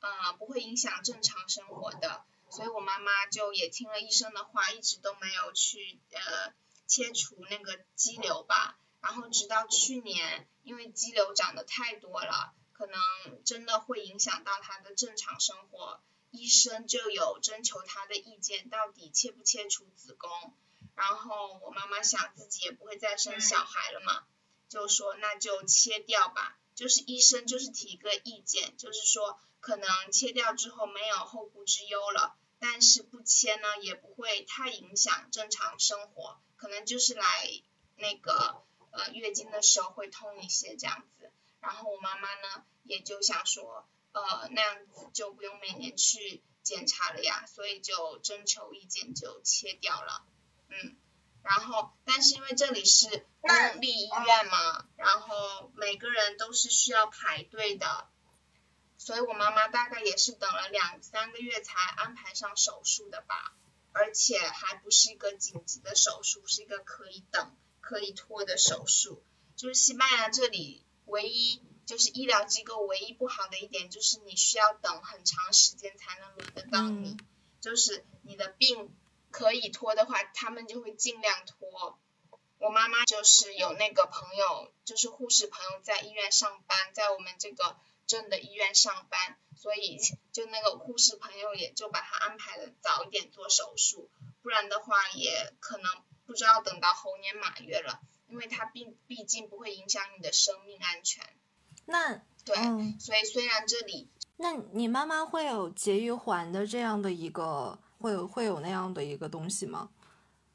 [0.00, 2.24] 呃，不会影响正常生活的。
[2.50, 6.52] 所以我妈妈就也听了医生的话，一直都没有去呃。
[6.86, 13.00] 切除那个肌瘤吧，然后直到去年，因为肌瘤长得太多了，可能
[13.44, 20.30] 真的会影响到他的正常生活，医生就有征求他的意见，到底切不切除子宫。
[20.94, 24.24] 然后我妈妈想自己也不会再生小孩了嘛，
[24.68, 36.38] 就说那就切掉吧，就是医生就是提个意见，就是说可能切掉之后没有后顾之忧了，但是不切呢也不会太影响正常生活。
[36.62, 37.24] 可能就是来
[37.96, 50.24] 那个呃月经的时候会痛一些这样子，然后我妈妈呢也就想说呃那样子就不用每年去检查了呀，所以就征求意见就切掉了，
[50.68, 50.96] 嗯，
[51.42, 58.08] 然后但是因为这里是公立医院嘛，然后每个人都是需要排队的，
[58.98, 63.56] 所以我妈妈大概也是等了两三个月才安排上手术的吧。
[63.92, 69.22] 而且还不是一个紧急的手术，是一个可以等、可以拖的手术。
[69.56, 77.16] 就是西班牙这里唯一就是医疗机构唯一不好的一点，就是你需要等很长时间才能轮得到你。
[77.60, 78.96] 就是你的病
[79.30, 81.98] 可以拖的话，他们就会尽量拖。
[82.58, 89.38] 我妈妈就是有那个朋友，就是护士朋友在医院上班，在我们这个镇的医院上班。
[89.54, 89.96] 所以
[90.32, 94.10] 就那个护士朋友也就把他安排的早一点做手术，
[94.42, 101.22] 不然的话也可能不知道等到猴年马月了，因为他毕毕竟不会影响你的生命安全。
[101.84, 102.56] 那对，
[102.98, 109.90] 所以虽然这里，那你妈妈会有节育环的这样的一个，会有会有那样的一个东西吗？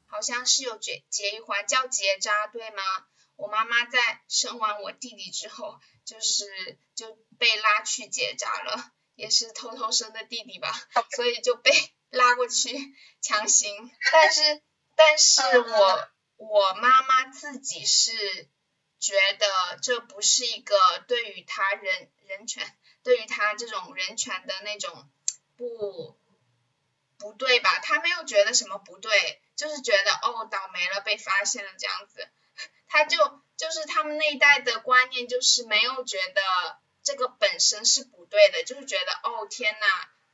[0.06, 2.82] 好像是有结节育环，叫结扎，对吗？
[3.36, 5.78] 我妈妈在生完我弟弟之后，
[6.08, 8.92] 就是就被拉去结扎了。
[9.14, 10.72] 也是偷偷生的弟弟吧，
[11.16, 11.72] 所以就被
[12.10, 13.90] 拉过去强行。
[14.12, 14.62] 但是，
[14.94, 18.12] 但是我我妈妈自己是
[19.00, 25.10] 觉得这不是一个对于他人人权，对于他这种人权的那种
[25.56, 26.16] 不
[27.18, 27.80] 不对吧？
[27.82, 32.28] 他没有觉得什么不对，就是觉得哦倒霉了被发现了这样子。
[32.86, 36.40] 他就就是他们那一代的观念就是没有觉得。
[37.04, 39.86] 这个本身是不对的，就是觉得哦天呐，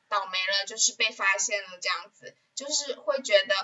[0.08, 3.54] 倒霉了，就是被发现了这样子，就是会觉得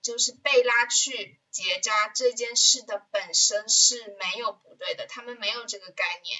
[0.00, 6.38] 就是被拉去结扎这件事的本身是没有不对的，他们没有这个概念。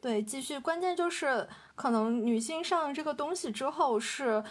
[0.00, 4.42] 对，继续，关键就是可能女性上了这个东西之后是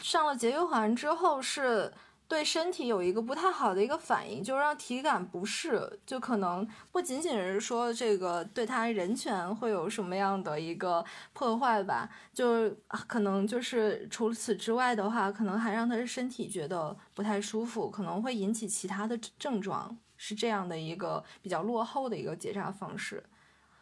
[0.00, 1.92] 上了节育环之后是。
[2.30, 12.70] 对身体有一个不太好的一个反应，就让体感不适，就可能不仅仅是说这个对他人权会有什么样的一个破坏吧，就
[13.08, 23.24] 可能就是除此之外的话，可能还让他的身体觉得不太舒服，可能会引起其他的症状，是这样的一个比较落后的一个结扎方式。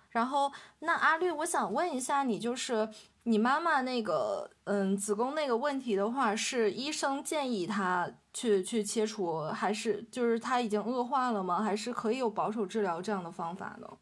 [0.08, 2.88] 然后，那阿绿，我想问一下你，就是。
[3.28, 11.62] 你妈妈那个，嗯，子宫那个问题的话，是医生建议她去去切除，还是就是她已经恶化了吗？
[11.62, 13.98] 还是可以有保守治疗这样的方法呢？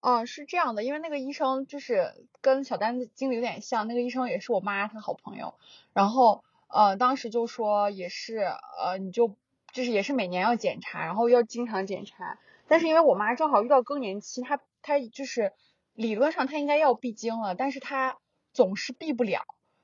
[0.00, 5.54] 哦，是这样的，因为那个医生就是跟小丹的经历有点像，那个医生也是我妈她好朋友，
[5.92, 9.36] 然后呃，当时就说也是呃，你就
[9.72, 15.52] 就是也是每年要检查，然后要经常检查，但是因为我妈正好遇到更年期，她她就是
[15.94, 18.18] 理论上她应该要闭经了，但是她。
[18.58, 19.42] 总是闭不了，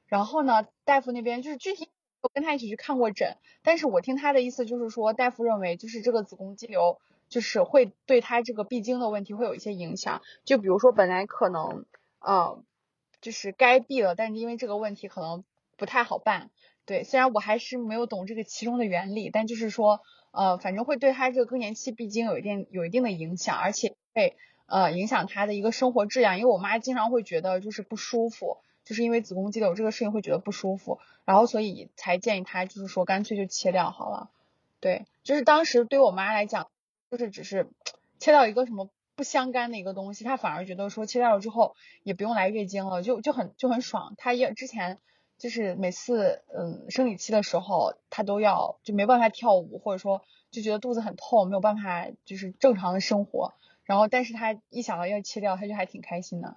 [0.09, 6.99] 然后呢，大夫那边就是具体我跟他一起去看过诊，但是我听他的意思就是说，大夫认为就是这个子宫肌瘤
[7.29, 11.85] 就是会对他这个闭经的问题会有一些影响，就比如说本来可能
[12.19, 12.65] 呃
[13.21, 15.45] 就是该闭了，但是因为这个问题可能
[15.77, 16.51] 不太好办，
[16.85, 20.01] 对，虽然我还是没有懂这个其中的原理，但就是说
[20.33, 24.37] 呃反正会对他这个更年期闭经有一定有一定的影响，而且会。
[24.67, 34.31] 呃，影响她的一个生活质量，因为我妈经常会觉得就是不舒服，就是因为子宫肌瘤这个事情会觉得不舒服，然后所以才建议她就是说干脆就切掉好了。
[34.81, 36.69] 对，就是当时对我妈来讲，
[37.11, 37.69] 就是只是
[38.19, 44.15] 切掉一个什么不相干的一个东西，她反而觉得说切掉了之后也不用来月经了，就就很就很爽。
[44.17, 44.99] 她也之前
[45.39, 53.53] 就是每次嗯生理期的时候，她都要就没办法跳舞，或者说就觉得肚子很痛，没有办法就是正常的生活。
[53.85, 56.57] 然后，但是他一想到要切掉，他就还挺开心的，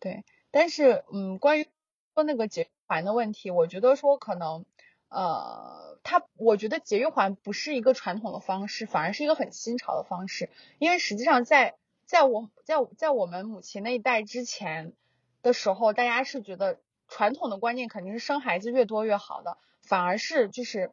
[0.00, 0.24] 对。
[0.50, 1.68] 但是，嗯，关于
[2.14, 4.64] 说那个节育环的问题，我觉得说可能，
[5.10, 10.48] 呃，他我觉得节育环不是一个传统的方式，反而是一个很新潮的方式。
[10.78, 11.76] 因为实际上，在
[12.06, 14.94] 在我在在我们母亲那一代之前
[15.42, 20.92] 的时候，大家是觉得传统的观念肯定是生孩子越多越好的，反而是就是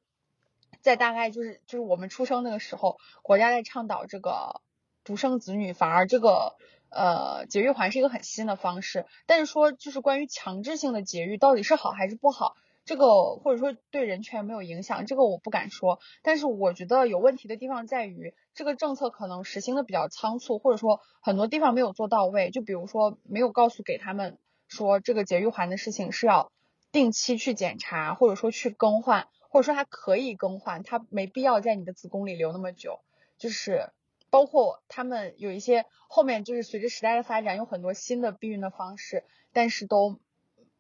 [0.82, 4.62] 在大概就是就是我们出生那个时候，国家在倡导这个。
[5.06, 6.56] 独生子女反而这个
[6.89, 15.99] 呃节育环是一个很新的方式，但是说就是关于强制性的节育到底是好还是不好，这个或者说对人权没有影响，这个我不敢说。
[16.24, 22.49] 但是我觉得有问题的地方在于这个政策可能实行的比较仓促，或者说很多地方没有做到位。
[22.49, 26.51] 就比如说没有告诉给他们说这个节育环的事情是要
[26.91, 33.01] 定期去检查，或者说去更换，或者说它可以更换，它没必要在你的子宫里留那么久，
[33.38, 33.91] 就是。
[34.36, 39.23] 包括他们有一些后面就是随着时代的发展，有很多新的避孕的方式，
[39.53, 40.19] 但是都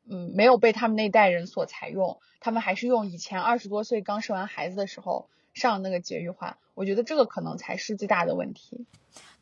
[0.09, 8.85] 嗯没有被他们那代人所采用，他们还是用以前二十多岁刚生完孩子的时候上那个节育环，我觉得这个可能才是最大的问题。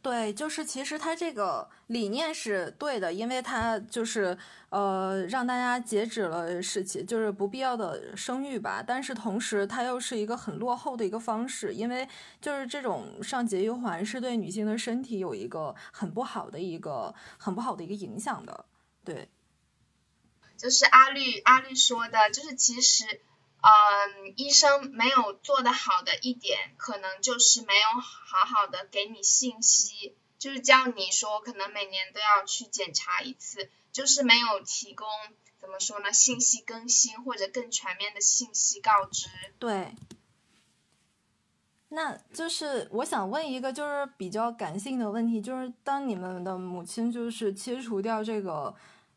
[0.02, 4.38] 对，就是其实他这个理念是对的，因为他就是
[4.70, 8.84] 呃让大家截止了事情，就是不必要的生育吧。
[8.86, 12.08] 但是同时，它又是一个很落后的一个方式，因为
[12.42, 18.66] 就是这种上节育环是对女性的身体有一个很不好的一个很不好的一个影响的。
[19.06, 19.30] 对，
[20.58, 23.22] 就是阿绿阿绿说的，就是其实。
[23.66, 35.08] 嗯，医生没有做的好的一点，可能就是没有好好的给你信息，就是叫你说可能每年都要去检查一次，就是没有提供
[35.62, 39.30] 怎么说呢，信息更新或者更全面的信息告知。
[39.60, 39.96] 对，
[41.88, 48.76] 那就是我想问一个就是比较感性的问题，就是当你们的母亲就是切除掉这个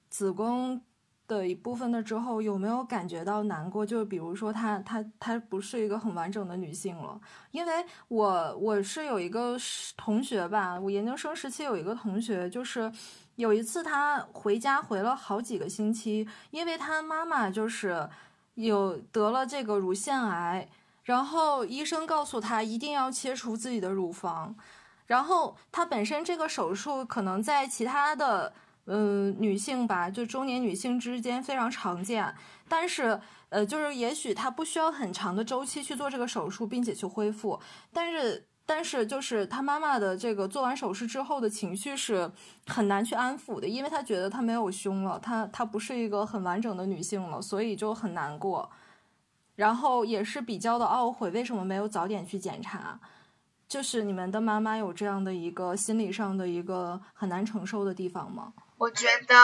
[0.09, 0.81] 子宫。
[1.27, 3.85] 的一部分的之后，有没有感觉到难过？
[3.85, 7.21] 就比如说，她她她不是一个很完整的女性了。
[7.51, 9.57] 因为我我是有一个
[9.97, 12.93] 同学吧，我研究生时期有一个同学，就是
[13.35, 18.09] 有一次他回家回了好几个星期，因为他妈妈就是
[18.55, 20.69] 有得了这个乳腺癌，
[21.03, 24.55] 然后医生告诉他一定要切除自己的乳房，
[25.07, 28.53] 然后他本身这个手术可能在其他的。
[28.87, 32.33] 嗯，女性吧，就中年女性之间非常常见，
[32.69, 37.59] 但是呃，就是也许她不需要很长的周期去做这个手术，并且去恢复，
[37.93, 42.31] 但是但是就是她妈妈的这个做完手术之后的情绪是
[42.67, 48.71] 很难去安抚的，因为她觉得她没有胸了，她她不是一个很完整的女性了，所以就很难过，
[49.57, 53.01] 然后也是比较的懊悔，为什么没有早点去检查。
[53.67, 58.53] 就是你们的妈妈有这样的一个心理上的一个很难承受的地方吗？
[58.79, 59.37] 我觉得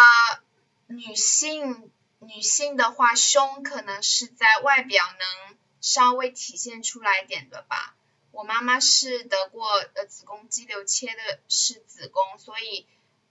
[0.88, 7.96] 女性女性的话，胸可能是在外表能稍微体现出来点的吧。
[8.30, 12.86] 我妈妈是得过呃子宫肌瘤切的是子宫，所以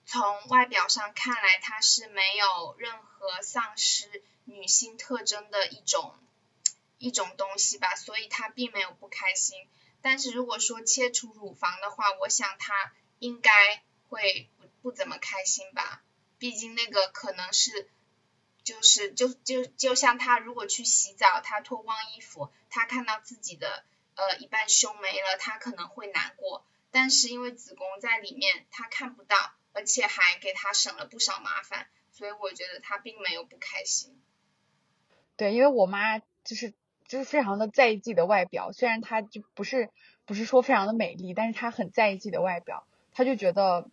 [0.06, 6.16] 从外表上看来，她是没有任何丧失女性特征的一种
[6.98, 9.68] 一种东西吧，所以她并没有不开心。
[10.02, 14.50] 但是如果说切除乳房的话，我想她应该会
[14.82, 16.04] 不怎么开心吧，
[16.38, 17.90] 毕竟那个可能是
[18.64, 23.84] 就是就就就像她如果去洗澡，她脱光衣服，她看到自己的。
[24.14, 29.38] 呃，一半胸没了，她可能会难过，但是因为子宫在里面，她看不到，
[29.72, 34.22] 而且还给她省了不少麻烦，所以我觉得她并没有不开心。
[35.38, 36.74] 对，因为我妈就是
[37.08, 39.90] 就是非常的在意自己的外表，虽然她就不是
[40.26, 43.90] 不是说非常的美丽，但是她很在意自己的外表，她就觉得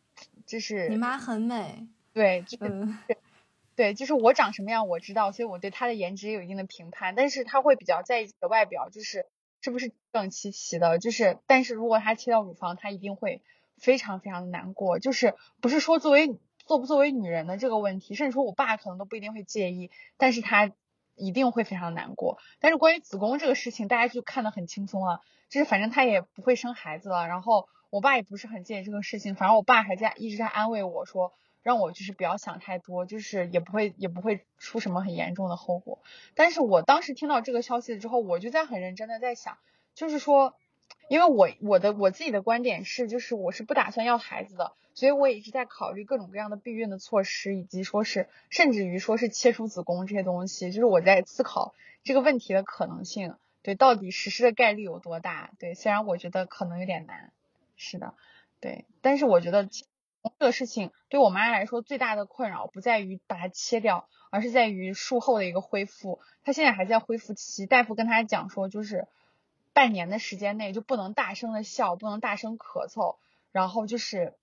[0.49, 2.99] 就是你妈很美，对，嗯，
[3.77, 9.27] 对，就是我长什么样我知道，所以我对她的颜值有一定的评判，但是她会比较在意的外表，就是。
[9.61, 11.01] 是不是整齐齐的？
[11.01, 13.43] 就是，但是如果她切掉乳房，她一定会
[13.77, 15.01] 非常非常的难过。
[15.01, 20.71] 就是不是说作为作不作为女人的这个问题，甚至说我爸可能都不一定会介意，但是他
[21.17, 22.39] 一定会非常难过。
[22.61, 27.27] 但是关于子宫这个事情，大家就看得很轻松了，就是反正他也不会生孩子了。
[27.27, 31.33] 然后我爸也不是很介意这个事情，反正我爸还在一直在安慰我说。
[31.61, 35.99] 让我就是不要想太多，就是也不会也不会出什么很严重的后果。
[36.35, 39.59] 但是我当时听到这个消息之后，我就在很认真的在想，
[39.95, 40.55] 就是说，
[41.09, 55.51] 因为我我的我自己的观点是，就是我是不打算要孩子的，所以我也一直在考虑各种各样的避孕的措施，以及说是甚至于说是切除子宫这些东西，就是我在思考这个问题的可能性，对，到底实施的概率有多大？
[55.59, 57.31] 对，虽然我觉得可能有点难，
[57.79, 58.13] 是的，
[58.61, 59.67] 对，但是我觉得。
[60.39, 66.21] 这个事情对我妈来说最大的困扰不在于把它切掉，而是在于术后的一个恢复。
[66.43, 69.07] 她现在还在恢复期，大夫跟她讲说，就是
[69.73, 73.17] 半年的时间内就不能大声的笑，不能大声咳嗽，
[73.53, 74.35] 然后就是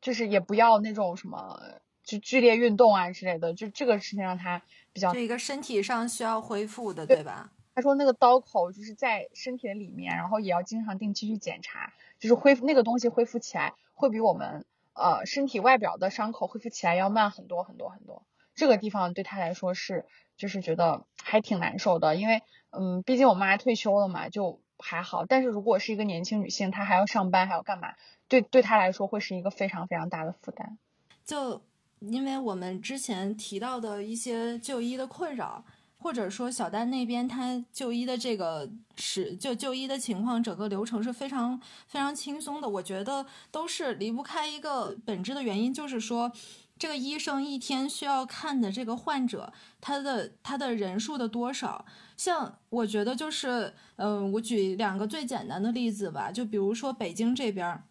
[0.00, 1.58] 就是也不要那种什么
[2.04, 5.12] 就剧烈运动啊之类的，就这个事情让她比较。
[5.12, 7.50] 这一个身体上需要恢复的，对吧？
[7.74, 14.64] 他说那个刀口就是在身体的里面，然后也要经常定期去检查，就是恢复那个东西恢复起来会比我们。
[14.96, 18.22] 呃，身体外表的伤口恢复起来要慢很多很多很多，
[18.54, 20.06] 这个地方对他来说是，
[20.36, 25.26] 就是觉得还挺难受的，因为，嗯，毕竟我妈退休了嘛，就还好。
[25.26, 27.94] 但是如果是一个年轻女性，她还要上班，还要干嘛，
[28.28, 30.78] 对对她来说会是一个非常非常大的负担。
[31.24, 31.60] 就
[31.98, 35.64] 因为我们之前提到的一些就医的困扰。
[36.04, 42.68] 或者说小丹那边他就医的这个是就就医的情况，整个流程是非常非常轻松的。
[42.68, 46.30] 我觉得都是离不开一个本质的原因，就是说
[46.78, 49.50] 这个医生一天需要看的这个患者，
[49.80, 51.86] 他的他的人数的多少。
[52.18, 57.84] 像我觉得就是，嗯，我举两个最简单的例子吧，就比如说北京这边儿，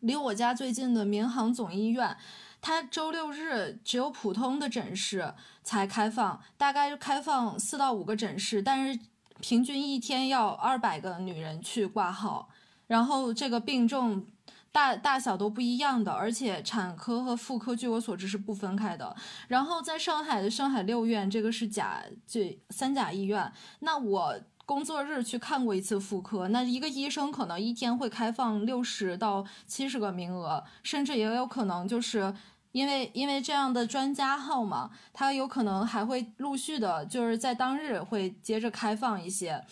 [0.00, 2.18] 离我家最近的民航总医院。
[2.66, 8.98] 它周六日只有普通的诊室才开放，大概开放四到五个诊室，但是
[9.38, 12.48] 平均一天要二百个女人去挂号，
[12.86, 14.24] 然后这个病重
[14.72, 19.14] 大大小都不一样的，而且产科和妇科据我所知是不分开的。
[19.48, 24.40] 然后在上海的上海六院，这个是甲这三甲医院，那我。
[24.66, 32.34] 工作日去看过一次妇科，那一个医生可能一天会开放六十到七十个名额，甚至也有可能就是。
[32.74, 39.64] 因为因为这样的专家号嘛，他有可能还会陆续的，就是在当日会接着开放一些，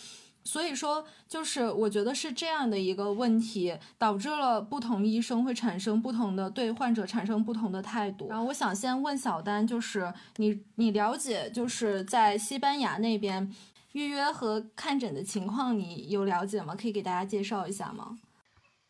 [0.45, 8.29] 所以说就是我觉得是这样的一个问题，导致了不同医生会产生不同的对患者产生不同的态度。
[8.29, 13.53] 然后我想先问小丹，就是你你了解就是在西班牙那边
[13.95, 16.77] 预约和看诊的情况，你有了解吗？
[16.77, 18.17] 可以给大家介绍一下吗？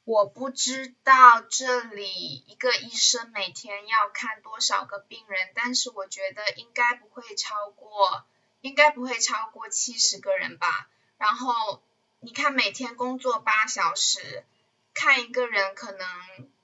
[0.05, 8.25] 我不知道这里一个医生每天要看多少个病人，但是我觉得应该不会超过，
[8.63, 10.89] 应该不会超过七十个人吧。
[11.19, 11.81] 然后
[12.19, 14.45] 你看每天工作八小时，
[14.93, 16.07] 看一个人可能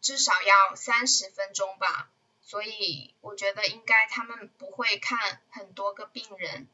[0.00, 2.10] 至少要三十分钟吧，
[2.42, 6.66] 所以我觉得应该他们不会看很多个病人。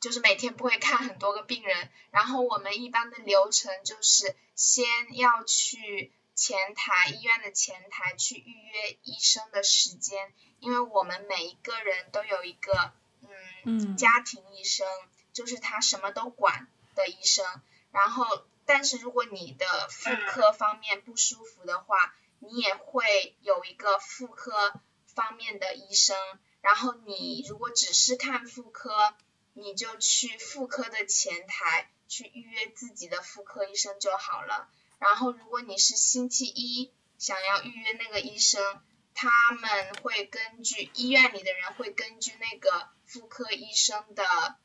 [0.00, 12.92] 就是每天不会看很多个病人，然后我们一般的流程就是先要去前台医院的前台去预约医生的时间，因为我们每一个人都有一个
[13.22, 14.86] 嗯家庭医生，
[15.32, 17.44] 就是他什么都管的医生。
[17.90, 24.74] 然后，但是如果你的妇科方面不舒服的话，你也会有一个妇科
[25.06, 26.16] 方面的医生。
[26.60, 29.14] 然后你如果只是看妇科，
[29.56, 34.68] 你就去妇科的前台去预约自己的妇科医生就好了。
[34.98, 38.82] 然后如果你是星期一想要预约那个医生，
[39.14, 44.24] 他们会根据医院里的人会根据那个妇科医生的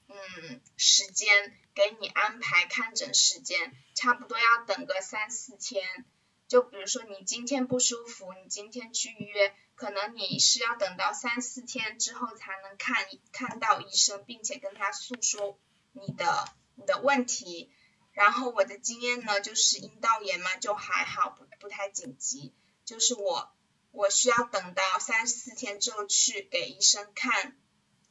[0.10, 6.06] 嗯时间给你安排看诊时间，差不多要等个三四天。
[6.52, 15.58] 就比如说你今天不舒服，你今天去预约，可能你是要等到三四天之后才能看看到医生，并且跟他诉说
[15.93, 17.72] 你的你的问题。
[18.12, 22.54] 然后我的经验呢，就是阴道炎嘛，就还好，不不太紧急。
[22.84, 23.49] 就是我
[23.91, 27.56] 我需要等到三四天之后去给医生看，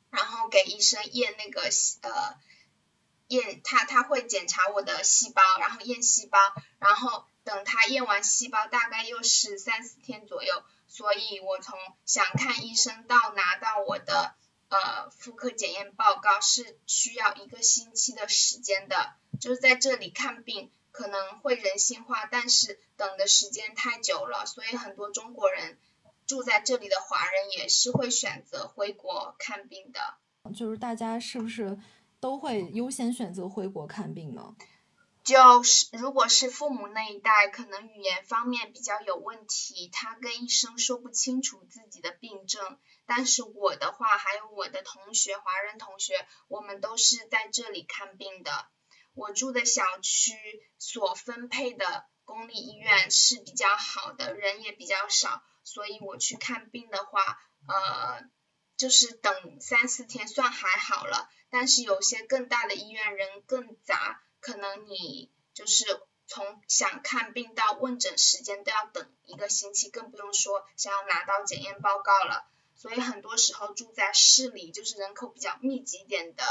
[0.09, 1.69] 然后给医生验那个
[2.01, 2.39] 呃
[3.29, 6.39] 验他他会检查我的细胞，然后验细胞，
[6.79, 14.35] 然后等他验完细胞大概又是三四天左右，所以我从想看医生到拿到我的
[14.69, 19.15] 呃妇科检验报告是需要一个星期的时间的。
[19.41, 25.79] 就是在这里看病可能会人性化，但是等的时间太久了，所以很多中国人
[26.27, 30.01] 住在这里的华人也是会选择回国看病的。
[30.55, 31.79] 就是大家是不是
[32.19, 34.55] 都会优先选择回国看病呢？
[35.23, 42.79] 就是如果是父母那一代，可能语言方面比较有问题，他跟医生说不清楚自己的病症。
[43.07, 48.69] 但是我的话，还有我的同学，华人同学，我们都是在这里看病的。
[49.13, 50.33] 我住的小区
[50.79, 57.21] 所分配的公立医院是比较好的，人也比较少，所以我去看病的话，
[57.67, 58.23] 呃，
[58.77, 61.29] 就是等三四天算还好了。
[61.51, 65.85] 但是有些更大的医院人更杂，可能你就是
[66.27, 72.47] 从想看病到问诊时间都要等一个星期，更不用说想要拿到检验报告了。
[72.75, 76.45] 所以很多时候住在市里，就是人口比较密集点的。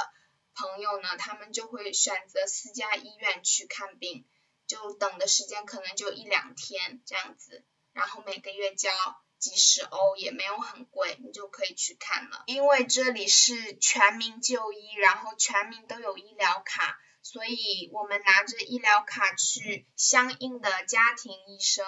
[0.56, 4.26] 朋友呢，他们就会选择私家医院去看病，
[4.68, 7.64] 就等的时间可能就一两天这样子，
[7.94, 8.92] 然后每个月交
[9.38, 12.44] 几十欧也没有很贵，你就可以去看了。
[12.48, 21.86] 因为这里是全民就医，然后全民都有医疗卡，所以我们拿着医疗卡去相应的家庭医生，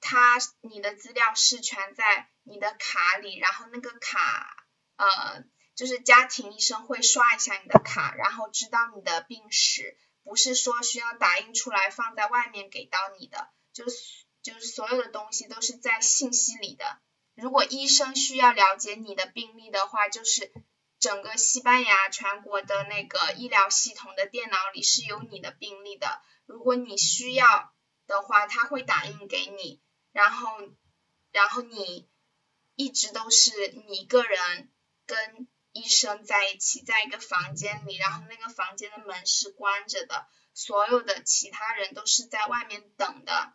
[0.00, 5.44] 他你的资料是全在你的卡里，然后那个卡呃。
[5.76, 16.98] 就是家庭医生会刷一下你的卡，然后知道你的病史，不是说需要打印出来放在外面给到你的，就是就是所有的东西都是在信息里的。
[17.34, 20.50] 如果医生需要了解你的病历的话，就是
[20.98, 26.20] 整个西班牙全国的那个医疗系统的电脑里是有你的病历的。
[26.46, 27.72] 如果你需要
[28.06, 29.82] 的话，他会打印给你，
[30.12, 30.48] 然后
[31.32, 32.08] 然后你
[32.74, 33.50] 一直都是
[33.88, 34.72] 你一个人
[35.06, 35.48] 跟。
[35.78, 43.52] 医生在一起，在一个房间里，然后那个房间的门是关着的，所有的其他人都是在外面等的，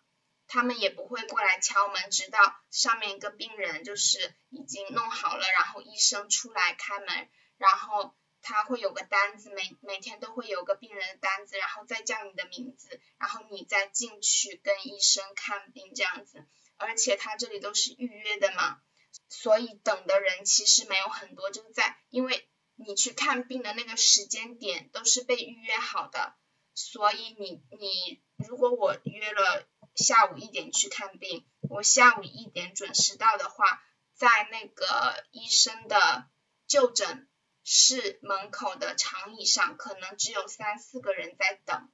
[0.54, 16.46] 他们也不会过来敲门，直到上面一个病人就是已经弄好了，然后医生出来开门，然后他会有个单子，每每天都会有个病人的单子，然后再叫你的名字，然后你再进去跟医生看病这样子，
[16.76, 18.82] 而且他这里都是预约的嘛。
[19.30, 22.46] 所以等的人其实没有很多，就在因为
[22.76, 26.36] 你去看病的那个时间点都是被预约好的，
[26.76, 29.66] 所以你你如果我约了
[29.96, 33.84] 下午一点去看病，我下午一点准时到的话，
[34.16, 36.30] 在那个医生的
[36.68, 37.30] 就诊
[37.64, 41.92] 室门口的长椅上，可能只有三四个人在等，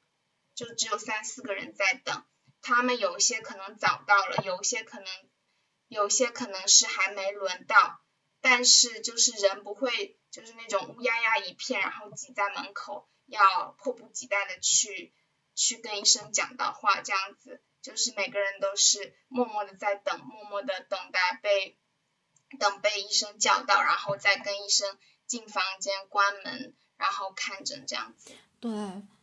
[0.56, 2.26] 就只有三四个人在等，
[2.62, 5.08] 他们有一些可能早到了，有一些可能。
[5.90, 8.02] 有些可能是还没轮到，
[8.42, 15.16] 但是就是人不会就是那种乌压压一片，然后挤在门口，要迫不及待的去
[15.56, 21.78] 去跟医生讲的话，这样子就是每个人都是默默的在等，默默的等待被
[22.60, 28.32] 等被医生叫到，然后再跟医生进房间关门，然后看诊这样子。
[28.60, 28.72] 对，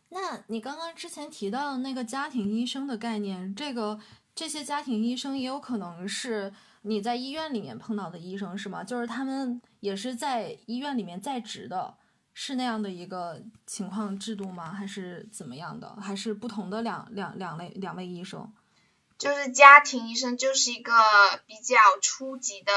[0.09, 3.99] 那你刚刚之前提到的那个家庭医生的概念，这个。
[4.37, 8.83] 这些家庭医生也有可能是你在医院里面碰到的医生，是吗？
[8.83, 11.97] 就是他们也是在医院里面在职的，
[12.35, 14.71] 是那样的一个情况制度吗？
[14.71, 15.95] 还是怎么样的？
[15.95, 18.53] 还是不同的两两两类两位医生？
[19.17, 20.93] 就是家庭医生就是一个
[21.47, 22.71] 比较初级的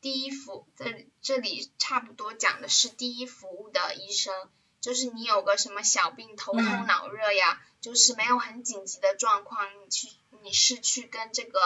[0.00, 4.32] 第一服，这这里差不多讲的是第一服务的医生，
[4.80, 10.08] 就是你有个什么小病，头痛脑热呀，就是没有很紧急的状况，你去。
[10.42, 11.58] 你是去跟这个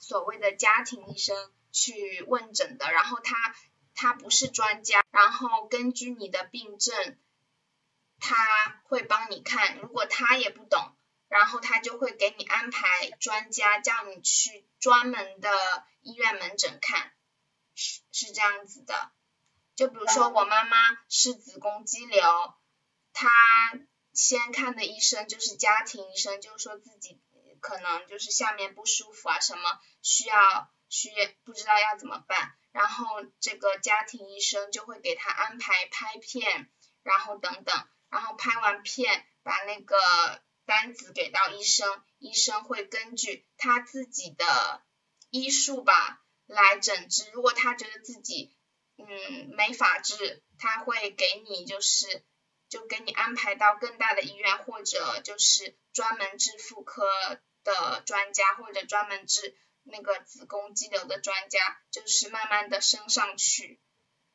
[0.00, 1.36] 所谓的家庭医生
[1.70, 3.54] 去问诊的，然后他
[3.96, 7.18] 他不是专家，然后根据你的病症，
[8.20, 9.78] 他会帮你看。
[9.78, 10.94] 如果他也不懂，
[11.28, 15.50] 然后他就会给你安排专家，叫你去专门的
[16.02, 17.10] 医院门诊看，
[17.74, 19.10] 是是这样子的。
[19.74, 20.76] 就比如说我妈妈
[21.08, 22.22] 是子宫肌瘤，
[23.12, 23.28] 她
[24.12, 27.20] 先看的医生就是家庭医生，就是说自己
[27.60, 31.10] 可能就是下面不舒服啊，什么需要需
[31.44, 36.70] 不知道要怎么办，然后这个家庭医生就会给他安排拍片，
[37.02, 39.96] 然后等等，然后拍完片把那个
[40.66, 44.82] 单子给到医生，医生会根据他自己的
[45.30, 48.54] 医术吧来诊治，如果他觉得自己
[48.98, 52.26] 嗯没法治，他会给你就是
[52.68, 57.06] 就给你安排到更大的医院，或者就是专门治妇科
[57.64, 59.56] 的专家，或者专门治
[59.86, 63.80] 那个子宫肌瘤的专家，就是慢慢的升上去，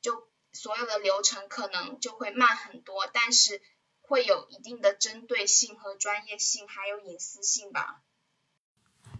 [0.02, 3.62] 就所有的流程可能就会慢很多，但是
[4.02, 8.02] 会有一定的针对性和专业性，还有隐私性吧。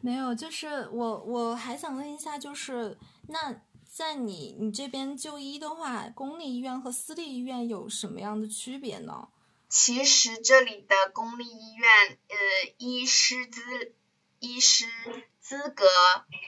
[0.02, 3.62] 没有，就是我我还想问一下，就是那。
[3.94, 9.28] 在你你这边就医的话，公立医院和私立医院有什么样的区别呢？
[9.68, 13.94] 其实这里的公立医院，呃，医师资
[14.40, 14.86] 医师
[15.52, 15.86] 资格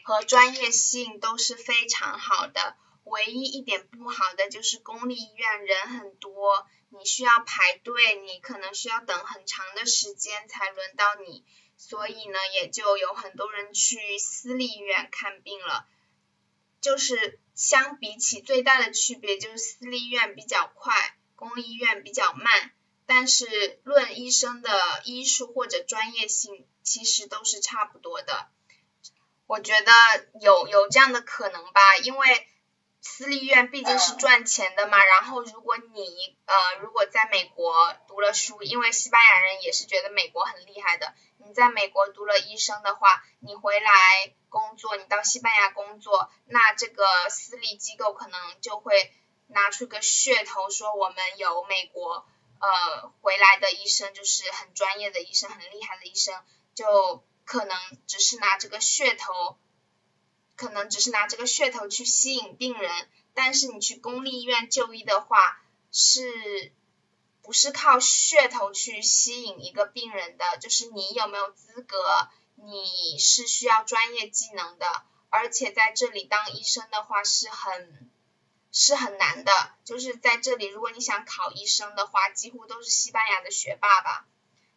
[0.06, 11.43] 和专业性都是非常好的，唯一一点不好的就是公立医院人很多，你需要排队，你可能需要等很长的时间才轮到你，
[11.76, 15.86] 所以呢，也就有很多人去私立医院看病了。
[16.80, 22.72] 就是相比起最大的区别就是私立医院比较快，公立医院比较慢。
[23.06, 28.47] 但是论医生的医术或者专业性，其实都是差不多的。
[29.48, 29.91] 我觉得
[30.39, 32.48] 有有这样的可能吧，因为
[33.02, 35.04] 私立医院毕竟是赚钱的嘛。
[35.04, 41.14] 然后如果你呃如果在美国读了书，因为西班牙人也是觉得美国很厉害的。
[41.46, 43.89] 你在美国读了医生的话，你回来
[44.48, 49.14] 工作，你到西班牙工作，那这个私立机构可能就会
[49.48, 52.26] 拿出个噱头，说我们有美国
[52.60, 56.34] 呃回来的医生，就是很专业的医生，很厉害的医生，
[56.76, 57.78] 就可能
[58.08, 59.58] 只是拿这个噱头，
[60.56, 66.72] 可能只是拿这个噱头去吸引病人，但是你去公立医院就医的话是。
[67.46, 78.10] 不是靠噱头去吸引一个病人的，就是你有没有资格，你是需要专业技能的，而且在这里当医生的话是很
[78.72, 79.52] 是很难的，
[79.84, 84.26] 就是在这里如果你想考医生的话，几乎都是西班牙的学霸吧，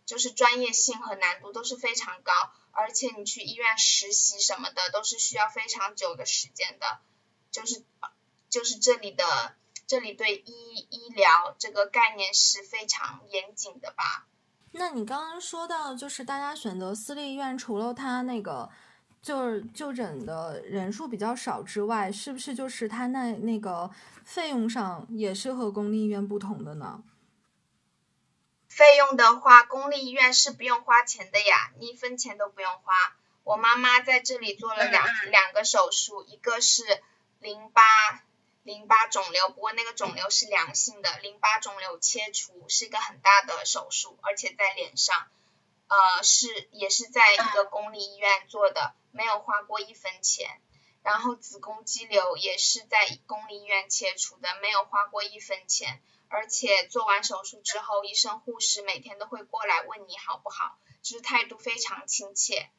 [0.06, 2.32] 就是专业性和难度都是非常高，
[2.72, 7.00] 而且你去医院实习什么的都是需要非常久的时间的，
[7.50, 7.84] 就是
[8.48, 9.54] 就是这里的。
[9.88, 14.26] 这里对医医疗这个概念是非常严谨的吧？
[14.72, 18.68] 那你刚刚说到，就是大家选择私立医院，除了它那个
[19.22, 23.88] 就是就诊的人数比较少之外，是不是就是它那那个
[24.24, 27.00] 费用上也是和公立医院不同的呢？
[28.76, 32.94] 费用的话，公立医院是不用花钱的呀，你一分钱都不用花。
[33.42, 37.02] 我妈妈在这里做了两两个手术，一个是
[37.40, 37.82] 淋巴。
[38.64, 45.28] 淋巴肿瘤，不过那个肿瘤是良性的，淋巴肿瘤切除是一个很大的手术，而且在脸上，
[45.86, 50.60] 呃，是也是在一个公立医院做的，没有花过一分钱。
[51.04, 52.98] 然后子宫肌瘤也是在
[53.28, 62.70] 公立医院切除的，没有花过一分钱，而且做完手术之后，医生护士每天都会过来问你好不好，就是态度非常亲切。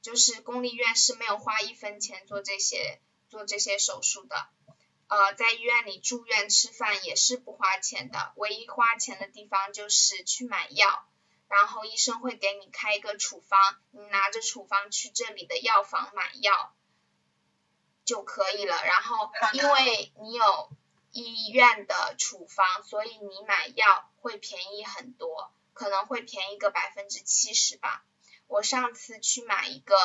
[0.00, 4.48] 就是公立医院是没有花一分钱做这些做这些手术的。
[5.08, 11.08] 呃，在医院里住院吃饭也是不花钱的，唯一花钱的地方就是去买药，
[11.48, 13.58] 然后医生会给你开一个处方，
[13.90, 16.74] 你拿着处方去这里的药房买药
[18.04, 18.84] 就可以了。
[18.84, 20.70] 然后因为你有
[21.18, 28.04] 医院的处方，所以你买药会便宜很多，可能会便宜个百分之七十吧。
[28.46, 29.96] 我上次去买一个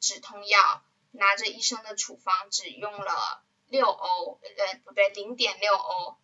[0.00, 3.42] 止痛药，拿着医生的处方，只用了。
[3.68, 6.18] 六欧，呃，不对，零点六欧，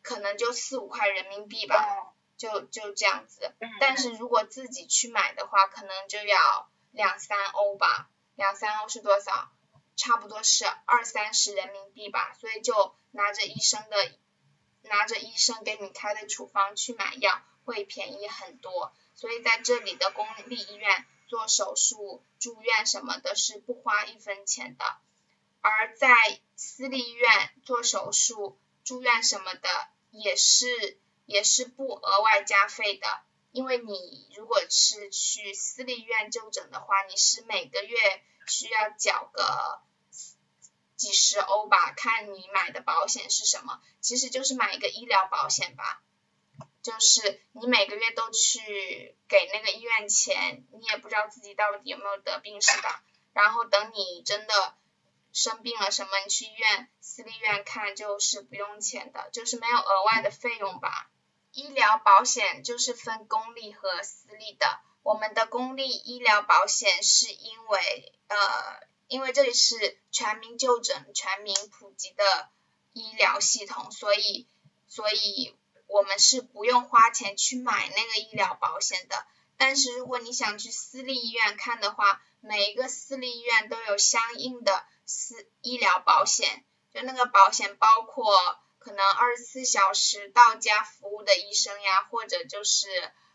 [0.00, 3.54] 可能就四五块人民币吧，就就这样子。
[3.80, 9.50] 但是如果自己去买的话，可能就要两三欧吧，两三欧是多少？
[9.98, 12.34] 差不多是二三十人民币吧。
[12.40, 14.18] 所以就拿着医生的，
[14.82, 18.94] 拿着医生给你开的处方去买药，会便宜很多。
[19.14, 24.84] 所以在这里的公立医院做手术、住院什么的，是不花一分钱的。
[25.60, 29.68] 而在私立医院做手术、住院什么的，
[30.12, 33.06] 也是也是不额外加费的。
[33.50, 37.96] 因为你如果是去私立医院就诊的话，你是每个月
[38.46, 39.80] 需要缴个
[40.98, 46.02] 几十欧吧，看你买的保险是什么，其实就是买一个医疗保险吧。
[46.82, 53.02] 就是你每个月都去给那个医院钱，你也不知道自己到底有没有得病是吧？
[53.32, 54.74] 然后等你真的
[55.32, 61.10] 生病了什么，你去医院私立医院看就是不用钱的，就是没有额外的费用吧。
[61.52, 64.80] 医疗保险就是分公立和私立的。
[65.02, 68.36] 我们的公立医疗保险是因为呃，
[69.08, 72.48] 因为这里是全民就诊、全民普及的
[72.92, 74.46] 医疗系统，所以
[74.86, 75.56] 所以
[75.86, 79.26] 我们是不用花钱去买那个医疗保险的。
[79.56, 88.32] 但是如果你想去私立医院看的话，每一个私立医院都有相应的私医疗保险，就那个保险包括。
[88.80, 92.88] 可能二十四小时到家服务的医生呀，或者就是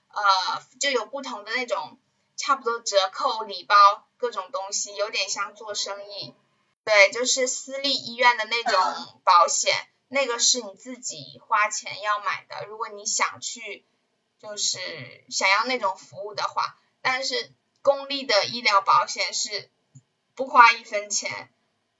[0.07, 1.99] 呃，就有不同的那种
[2.35, 3.75] 差不多折扣礼包
[4.17, 6.35] 各种东西，有点像做生意。
[6.83, 9.73] 对，就是私立医院的那种保险，
[10.07, 12.65] 那个是你自己花钱要买的。
[12.67, 13.85] 如果你想去，
[14.39, 19.69] 就是想要那种服务的话，但是公立的医疗保险是
[20.35, 21.53] 不花一分钱，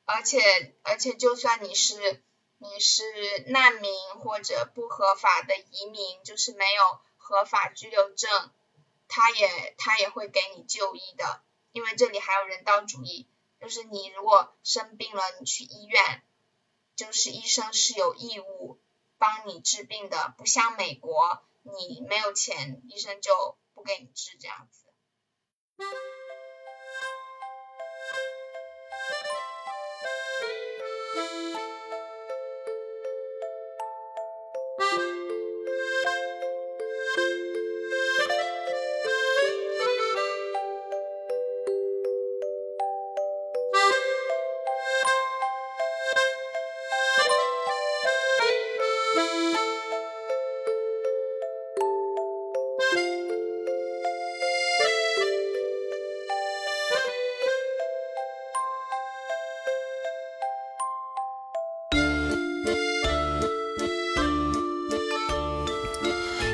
[0.06, 2.22] 而且而且就算你是。
[2.60, 3.04] 你是
[3.48, 8.52] 难民或者不合法的移民，就是没有合法居留证，
[9.16, 13.28] 他也他也会给你就医的，因为这里还有人道主义，
[13.62, 16.24] 就是你如果生病了，你去医院，
[16.96, 18.82] 就是医生是有义务
[19.20, 24.82] 帮你治病的，不像美国，你没有钱，医生就不给你治这样子。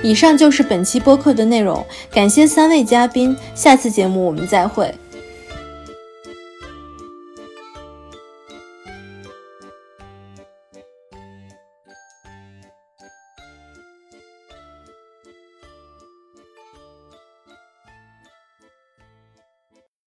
[0.10, 4.92] 以上就是本期播客的内容，感谢三位嘉宾，下次节目我们再会。